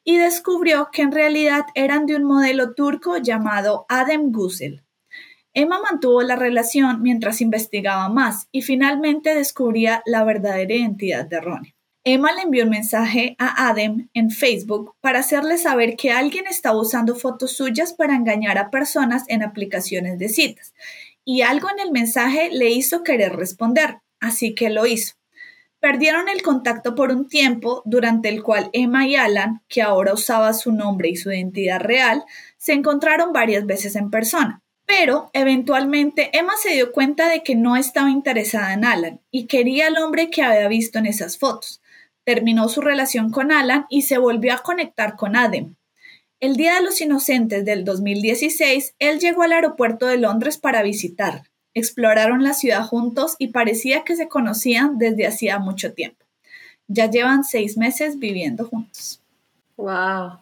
[0.05, 4.85] y descubrió que en realidad eran de un modelo turco llamado Adem Gusel.
[5.55, 11.75] Emma mantuvo la relación mientras investigaba más y finalmente descubría la verdadera identidad de Ronnie.
[12.05, 16.81] Emma le envió un mensaje a Adem en Facebook para hacerle saber que alguien estaba
[16.81, 20.75] usando fotos suyas para engañar a personas en aplicaciones de citas
[21.25, 25.15] y algo en el mensaje le hizo querer responder, así que lo hizo.
[25.81, 30.53] Perdieron el contacto por un tiempo, durante el cual Emma y Alan, que ahora usaba
[30.53, 32.25] su nombre y su identidad real,
[32.57, 34.63] se encontraron varias veces en persona.
[34.87, 39.89] Pero, eventualmente, Emma se dio cuenta de que no estaba interesada en Alan y quería
[39.89, 41.83] al hombre que había visto en esas fotos.
[42.25, 45.75] Terminó su relación con Alan y se volvió a conectar con Adem,
[46.43, 51.45] el Día de los Inocentes del 2016, él llegó al aeropuerto de Londres para visitar.
[51.73, 56.27] Exploraron la ciudad juntos y parecía que se conocían desde hacía mucho tiempo.
[56.89, 59.21] Ya llevan seis meses viviendo juntos.
[59.77, 60.41] ¡Wow!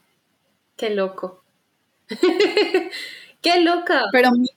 [0.74, 1.44] ¡Qué loco!
[3.42, 4.05] ¡Qué loca!
[4.11, 4.55] Pero mira,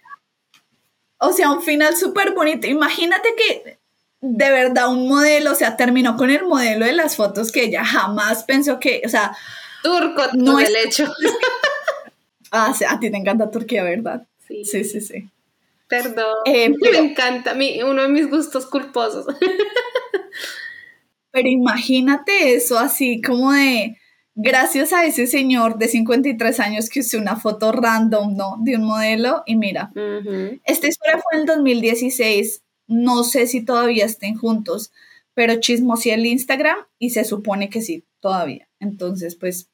[1.18, 2.68] o sea, un final súper bonito.
[2.68, 3.80] Imagínate que
[4.22, 7.84] de verdad un modelo, o sea, terminó con el modelo de las fotos que ella
[7.84, 9.36] jamás pensó que, o sea,
[9.84, 11.06] Turco no del hecho.
[12.52, 14.26] ah, sí, a ti te encanta Turquía, ¿verdad?
[14.48, 14.64] Sí.
[14.66, 15.30] Sí, sí, sí.
[15.88, 16.36] Perdón.
[16.46, 17.56] Eh, me encanta,
[17.86, 19.26] uno de mis gustos culposos.
[21.32, 23.98] pero imagínate eso así como de,
[24.36, 28.58] gracias a ese señor de 53 años que usó una foto random, ¿no?
[28.62, 29.92] De un modelo y mira,
[30.66, 34.92] esta historia fue en el 2016, no sé si todavía estén juntos,
[35.34, 38.68] pero chismosí el Instagram y se supone que sí, todavía.
[38.80, 39.70] Entonces, pues,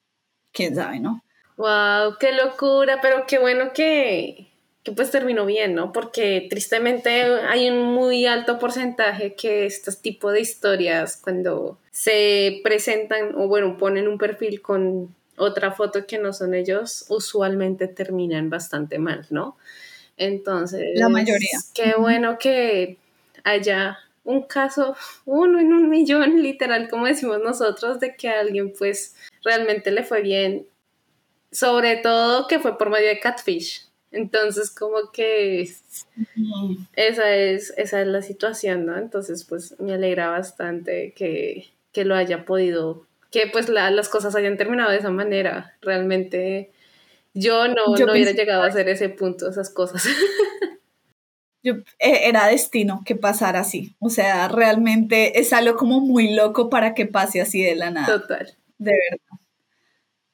[0.52, 1.24] quién sabe, ¿no?
[1.58, 4.48] Wow, qué locura, pero qué bueno que,
[4.84, 5.92] que pues terminó bien, ¿no?
[5.92, 13.36] Porque tristemente hay un muy alto porcentaje que estos tipos de historias cuando se presentan
[13.36, 19.00] o bueno, ponen un perfil con otra foto que no son ellos, usualmente terminan bastante
[19.00, 19.58] mal, ¿no?
[20.18, 21.58] Entonces, la mayoría.
[21.74, 22.98] Qué bueno que
[23.44, 24.96] haya un caso,
[25.26, 30.22] uno en un millón, literal, como decimos nosotros, de que alguien pues realmente le fue
[30.22, 30.68] bien,
[31.52, 33.90] sobre todo que fue por medio de Catfish.
[34.12, 35.62] Entonces, como que
[36.96, 38.98] esa es, esa es la situación, ¿no?
[38.98, 41.70] Entonces, pues me alegra bastante que,
[42.04, 45.76] lo haya podido, que pues las cosas hayan terminado de esa manera.
[45.82, 46.72] Realmente
[47.34, 50.08] yo no, no hubiera llegado a hacer ese punto, esas cosas.
[51.62, 53.96] Yo, e, era destino que pasara así.
[54.00, 58.08] O sea, realmente es algo como muy loco para que pase así de la nada.
[58.08, 58.56] Total.
[58.80, 59.40] De verdad.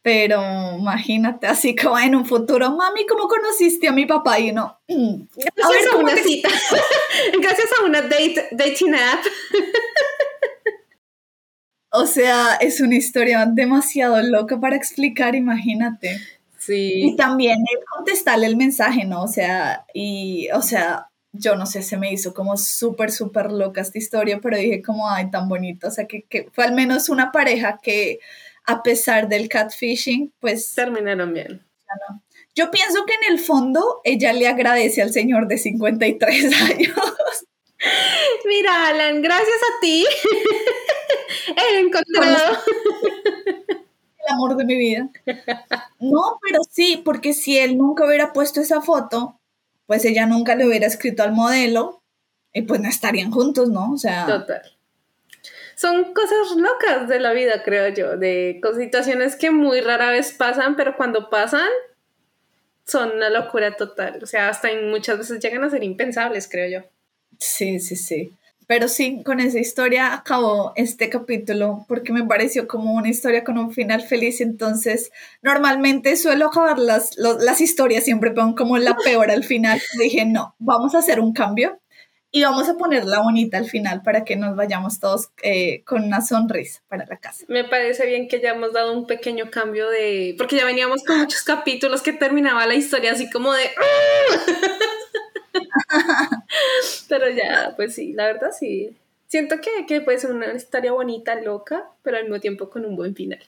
[0.06, 4.39] Pero imagínate, así como en un futuro, mami, ¿cómo conociste a mi papá?
[4.39, 4.80] Y no.
[4.88, 6.48] Mm, gracias a, una cita.
[7.41, 9.26] Gracias a una date, dating app.
[11.89, 16.20] o sea, es una historia demasiado loca para explicar, imagínate.
[16.60, 17.08] Sí.
[17.08, 17.58] Y también
[17.96, 19.24] contestarle el mensaje, ¿no?
[19.24, 23.82] O sea, y, o sea, yo no sé, se me hizo como súper, súper loca
[23.82, 25.88] esta historia, pero dije como, ay, tan bonito.
[25.88, 28.20] O sea, que, que fue al menos una pareja que
[28.66, 30.74] a pesar del catfishing, pues...
[30.74, 31.66] Terminaron bien.
[32.56, 36.96] Yo pienso que en el fondo ella le agradece al señor de 53 años.
[38.46, 40.06] Mira, Alan, gracias a ti
[41.56, 42.58] he encontrado
[43.68, 45.10] el amor de mi vida.
[46.00, 49.40] No, pero sí, porque si él nunca hubiera puesto esa foto,
[49.86, 52.02] pues ella nunca le hubiera escrito al modelo
[52.54, 53.92] y pues no estarían juntos, ¿no?
[53.94, 54.26] O sea.
[54.26, 54.76] Total
[55.76, 60.76] son cosas locas de la vida, creo yo, de situaciones que muy rara vez pasan,
[60.76, 61.68] pero cuando pasan
[62.86, 64.20] son una locura total.
[64.24, 66.90] O sea, hasta muchas veces llegan a ser impensables, creo yo.
[67.40, 68.34] Sí, sí, sí.
[68.68, 73.57] Pero sí, con esa historia acabó este capítulo porque me pareció como una historia con
[73.57, 74.41] un final feliz.
[74.41, 75.11] Entonces,
[75.41, 79.82] normalmente suelo acabar las, las historias, siempre pongo como la peor al final.
[79.99, 81.80] Dije, no, vamos a hacer un cambio
[82.36, 86.20] y vamos a ponerla bonita al final para que nos vayamos todos eh, con una
[86.20, 87.45] sonrisa para la casa.
[87.47, 90.36] Me parece bien que ya hemos dado un pequeño cambio de...
[90.38, 93.63] Porque ya veníamos con muchos capítulos que terminaba la historia así como de...
[97.10, 98.95] pero ya, pues sí, la verdad sí.
[99.28, 102.95] Siento que, que puede ser una historia bonita, loca, pero al mismo tiempo con un
[102.95, 103.39] buen final.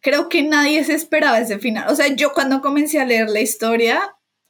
[0.00, 1.90] Creo que nadie se esperaba ese final.
[1.90, 4.00] O sea, yo cuando comencé a leer la historia,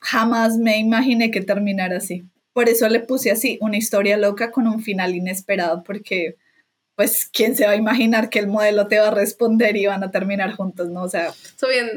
[0.01, 2.25] jamás me imaginé que terminara así.
[2.53, 6.37] Por eso le puse así, una historia loca con un final inesperado, porque
[6.95, 10.03] pues quién se va a imaginar que el modelo te va a responder y van
[10.03, 11.03] a terminar juntos, ¿no?
[11.03, 11.35] O sea...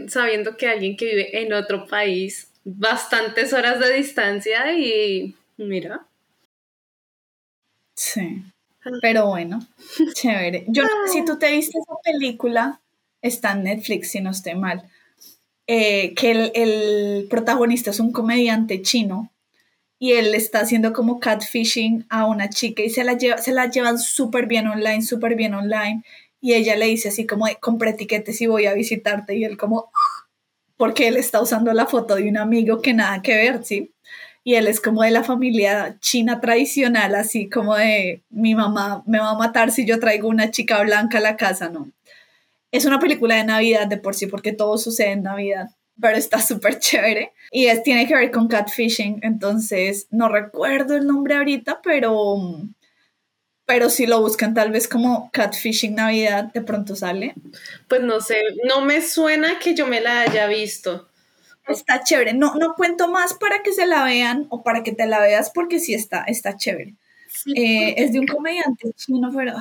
[0.07, 6.05] Sabiendo que alguien que vive en otro país, bastantes horas de distancia y mira.
[7.99, 8.41] Sí.
[9.01, 9.59] Pero bueno,
[10.13, 10.63] chévere.
[10.69, 12.79] Yo no sé si tú te viste esa película,
[13.21, 14.89] está en Netflix, si no estoy mal,
[15.67, 19.33] eh, que el, el protagonista es un comediante chino
[19.99, 23.69] y él está haciendo como catfishing a una chica y se la, lleva, se la
[23.69, 26.03] llevan súper bien online, súper bien online.
[26.39, 29.35] Y ella le dice así como, compré etiquetes y voy a visitarte.
[29.35, 29.91] Y él como,
[30.77, 33.91] porque él está usando la foto de un amigo que nada que ver, ¿sí?
[34.43, 39.19] Y él es como de la familia china tradicional, así como de, mi mamá me
[39.19, 41.91] va a matar si yo traigo una chica blanca a la casa, ¿no?
[42.71, 45.69] Es una película de Navidad de por sí, porque todo sucede en Navidad
[45.99, 47.33] pero está súper chévere.
[47.51, 52.37] Y es, tiene que ver con catfishing, entonces no recuerdo el nombre ahorita, pero,
[53.65, 57.33] pero si lo buscan tal vez como catfishing Navidad, de pronto sale.
[57.87, 61.08] Pues no sé, no me suena que yo me la haya visto.
[61.67, 65.05] Está chévere, no, no cuento más para que se la vean o para que te
[65.05, 66.95] la veas porque sí está, está chévere.
[67.55, 69.53] Eh, es de un comediante chino, pero...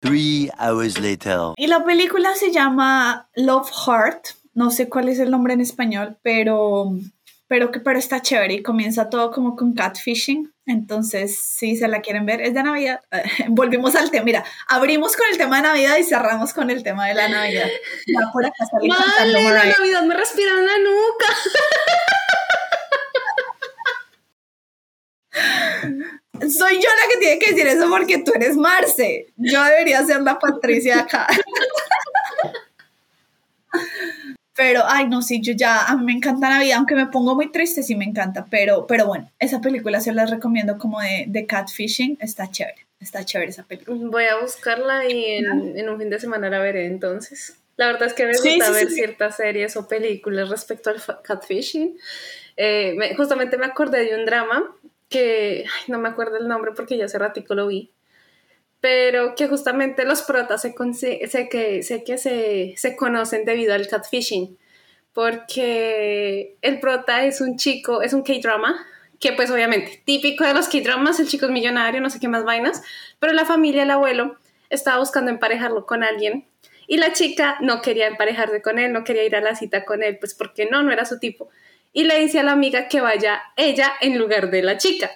[0.00, 1.54] Three hours later.
[1.56, 4.26] Y la película se llama Love Heart
[4.56, 6.90] no sé cuál es el nombre en español, pero,
[7.48, 10.52] pero, pero está chévere y comienza todo como con catfishing.
[10.66, 13.00] Entonces, si se la quieren ver, es de Navidad.
[13.48, 14.24] Volvimos al tema.
[14.24, 17.68] Mira, abrimos con el tema de Navidad y cerramos con el tema de la Navidad.
[18.06, 21.26] Ya por acá Vale, la Navidad me respira en la nuca.
[26.40, 29.26] Soy yo la que tiene que decir eso porque tú eres Marce.
[29.36, 31.26] Yo debería ser la Patricia acá.
[34.56, 37.34] Pero, ay, no, sí, yo ya, a mí me encanta la vida, aunque me pongo
[37.34, 41.24] muy triste, sí me encanta, pero, pero bueno, esa película se la recomiendo como de,
[41.28, 43.98] de catfishing, está chévere, está chévere esa película.
[44.10, 47.58] Voy a buscarla y en, un fin de semana la veré entonces.
[47.76, 51.98] La verdad es que me gusta ver ciertas series o películas respecto al catfishing.
[52.56, 54.74] Eh, justamente me acordé de un drama
[55.10, 57.92] que, ay, no me acuerdo el nombre porque ya hace ratico lo vi,
[58.80, 60.74] pero que justamente los protas sé,
[61.50, 64.58] que, sé que se, se conocen debido al catfishing,
[65.12, 68.84] porque el prota es un chico, es un K-drama,
[69.18, 72.44] que pues obviamente típico de los K-dramas, el chico es millonario, no sé qué más
[72.44, 72.82] vainas,
[73.18, 74.36] pero la familia, el abuelo,
[74.68, 76.46] estaba buscando emparejarlo con alguien
[76.86, 80.02] y la chica no quería emparejarse con él, no quería ir a la cita con
[80.02, 81.48] él, pues porque no, no era su tipo.
[81.92, 85.10] Y le dice a la amiga que vaya ella en lugar de la chica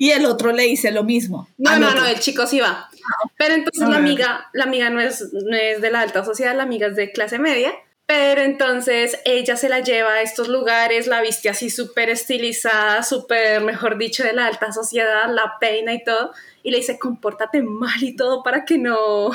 [0.00, 1.46] y el otro le dice lo mismo.
[1.58, 2.88] No, no, no, el chico sí va.
[3.36, 6.62] Pero entonces la amiga, la amiga no es, no es de la alta sociedad, la
[6.62, 7.74] amiga es de clase media.
[8.06, 13.60] Pero entonces ella se la lleva a estos lugares, la viste así súper estilizada, súper,
[13.60, 16.32] mejor dicho, de la alta sociedad, la peina y todo.
[16.62, 19.32] Y le dice, compórtate mal y todo para que no,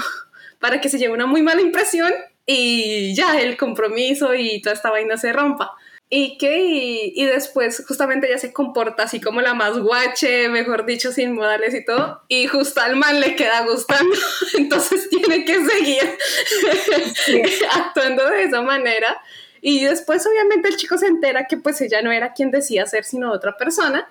[0.60, 2.12] para que se lleve una muy mala impresión.
[2.48, 5.74] y ya el compromiso y toda esta vaina se rompa.
[6.10, 11.12] Y que, y, después justamente ella se comporta así como la más guache, mejor dicho,
[11.12, 14.16] sin modales y todo, y justo al man le queda gustando,
[14.58, 16.04] entonces tiene que seguir
[17.72, 19.20] actuando de esa manera.
[19.62, 23.04] Y después obviamente el chico se entera que pues ella no era quien decía ser,
[23.04, 24.08] sino otra persona,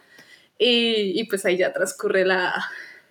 [0.58, 2.54] y, y pues ahí ya transcurre la,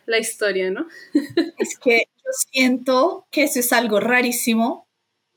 [0.05, 0.87] la historia, ¿no?
[1.57, 4.87] es que yo siento que eso es algo rarísimo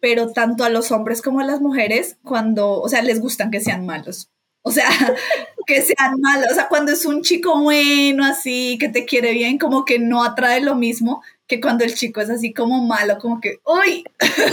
[0.00, 3.60] pero tanto a los hombres como a las mujeres, cuando, o sea, les gustan que
[3.60, 4.30] sean malos.
[4.62, 4.88] O sea,
[5.66, 6.48] que sean malos.
[6.50, 10.24] O sea, cuando es un chico bueno, así, que te quiere bien, como que no
[10.24, 14.04] atrae lo mismo que cuando el chico es así como malo, como que, ¡uy!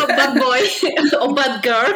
[0.04, 0.60] O bad boy
[1.22, 1.96] o bad girl.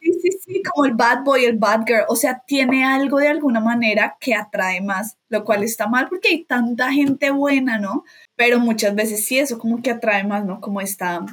[0.00, 2.04] Sí, sí, sí, como el bad boy, el bad girl.
[2.08, 6.28] O sea, tiene algo de alguna manera que atrae más, lo cual está mal porque
[6.28, 8.04] hay tanta gente buena, ¿no?
[8.36, 10.60] Pero muchas veces sí, eso como que atrae más, ¿no?
[10.60, 11.26] Como esta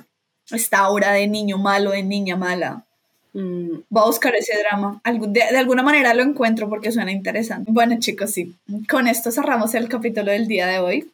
[0.52, 2.84] esta aura de niño malo, de niña mala.
[3.34, 5.02] Mm, voy a buscar ese drama.
[5.28, 7.72] De, alguna manera lo encuentro porque suena interesante.
[7.72, 8.56] Bueno, chicos, sí.
[8.90, 11.12] Con esto cerramos el capítulo del día de hoy.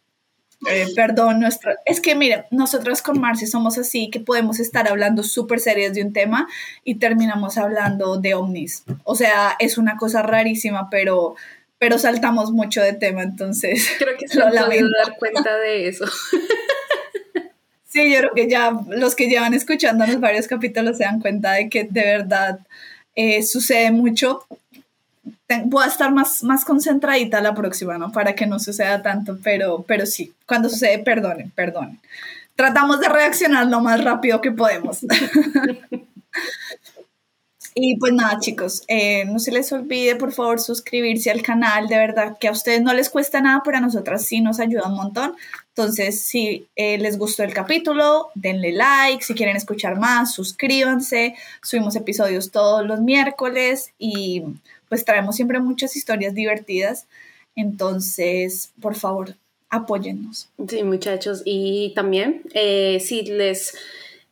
[0.70, 1.76] Eh, perdón, nuestra...
[1.86, 6.02] es que mire, nosotros con Marcy somos así que podemos estar hablando súper serios de
[6.02, 6.48] un tema
[6.84, 8.84] y terminamos hablando de ovnis.
[9.04, 11.36] O sea, es una cosa rarísima, pero,
[11.78, 13.86] pero saltamos mucho de tema, entonces...
[14.00, 16.06] Creo que se lo dar cuenta de eso.
[17.96, 21.70] Sí, yo creo que ya los que llevan escuchándonos varios capítulos se dan cuenta de
[21.70, 22.60] que de verdad
[23.16, 24.46] eh, sucede mucho.
[25.64, 28.12] voy a estar más, más concentradita la próxima, ¿no?
[28.12, 32.02] Para que no suceda tanto, pero, pero sí, cuando sucede, perdonen, perdonen.
[32.58, 35.00] Tratamos de reaccionar lo más rápido que podemos.
[37.78, 41.98] Y pues nada, chicos, eh, no se les olvide por favor suscribirse al canal, de
[41.98, 44.96] verdad que a ustedes no les cuesta nada, pero a nosotras sí nos ayuda un
[44.96, 45.36] montón.
[45.76, 51.98] Entonces, si eh, les gustó el capítulo, denle like, si quieren escuchar más, suscríbanse, subimos
[51.98, 54.44] episodios todos los miércoles y
[54.88, 57.08] pues traemos siempre muchas historias divertidas.
[57.58, 59.36] Entonces, por favor,
[59.70, 60.48] apóyennos.
[60.66, 63.76] Sí, muchachos, y también eh, si les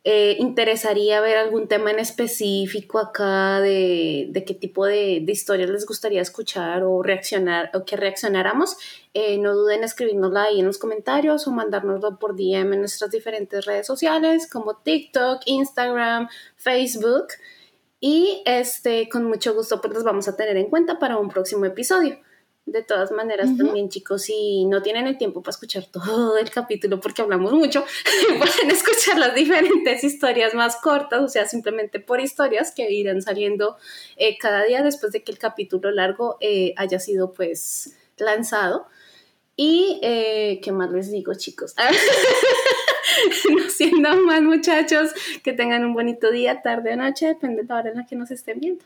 [0.06, 5.86] eh, interesaría ver algún tema en específico acá de, qué tipo de, de, historias les
[5.86, 8.76] gustaría escuchar o reaccionar o que reaccionáramos,
[9.14, 13.10] eh, no duden en escribirnosla ahí en los comentarios o mandárnoslo por DM en nuestras
[13.10, 17.28] diferentes redes sociales como TikTok, Instagram, Facebook
[17.98, 21.64] y este con mucho gusto pues los vamos a tener en cuenta para un próximo
[21.64, 22.18] episodio.
[22.66, 26.98] De todas maneras, también chicos, si no tienen el tiempo para escuchar todo el capítulo
[26.98, 27.84] porque hablamos mucho,
[28.38, 33.76] pueden escuchar las diferentes historias más cortas, o sea, simplemente por historias que irán saliendo
[34.16, 38.86] eh, cada día después de que el capítulo largo eh, haya sido pues lanzado.
[39.56, 41.74] Y, eh, ¿qué más les digo, chicos?
[43.50, 45.12] no siendo más, muchachos,
[45.42, 48.16] que tengan un bonito día, tarde o noche, depende de la hora en la que
[48.16, 48.84] nos estén viendo.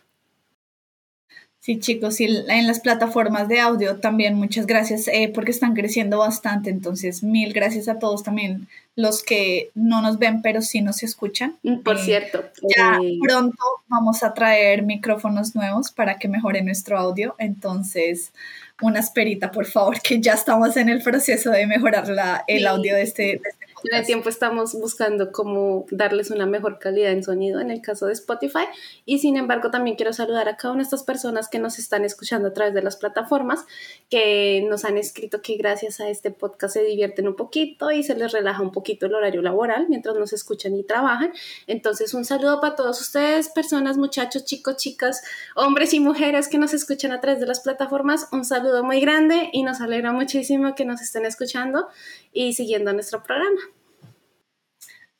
[1.68, 6.16] Sí, chicos, y en las plataformas de audio también muchas gracias eh, porque están creciendo
[6.16, 6.70] bastante.
[6.70, 8.66] Entonces, mil gracias a todos también
[8.96, 11.56] los que no nos ven, pero sí nos escuchan.
[11.62, 12.42] Mm, por eh, cierto,
[12.74, 17.34] ya eh, pronto vamos a traer micrófonos nuevos para que mejore nuestro audio.
[17.36, 18.32] Entonces,
[18.80, 22.94] una esperita, por favor, que ya estamos en el proceso de mejorar la, el audio
[22.94, 27.22] de este, de este en el tiempo estamos buscando cómo darles una mejor calidad en
[27.22, 28.66] sonido en el caso de Spotify
[29.04, 32.04] y sin embargo también quiero saludar a cada una de estas personas que nos están
[32.04, 33.64] escuchando a través de las plataformas
[34.10, 38.14] que nos han escrito que gracias a este podcast se divierten un poquito y se
[38.14, 41.32] les relaja un poquito el horario laboral mientras nos escuchan y trabajan.
[41.66, 45.22] Entonces un saludo para todos ustedes, personas, muchachos, chicos, chicas,
[45.54, 48.28] hombres y mujeres que nos escuchan a través de las plataformas.
[48.32, 51.88] Un saludo muy grande y nos alegra muchísimo que nos estén escuchando
[52.32, 53.77] y siguiendo nuestro programa.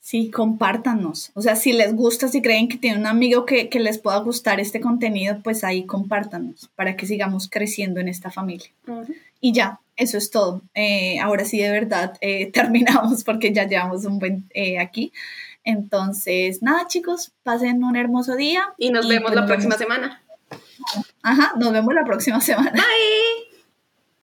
[0.09, 1.33] Sí, compártanos.
[1.35, 4.59] O sea, si les gusta, si creen que tienen un amigo que, les pueda gustar
[4.59, 8.71] este contenido, pues ahí compártanos para que sigamos creciendo en esta familia.
[9.43, 10.63] Y ya, eso es todo.
[10.73, 15.13] Eh, ahora sí, de verdad, eh, terminamos porque ya llevamos un buen eh, aquí.
[15.63, 18.63] Entonces, nada, chicos, pasen un hermoso día.
[18.79, 20.23] Y nos vemos pues la próxima semana.
[21.23, 22.73] Ajá, nos vemos la próxima semana.
[22.73, 23.38] Bye.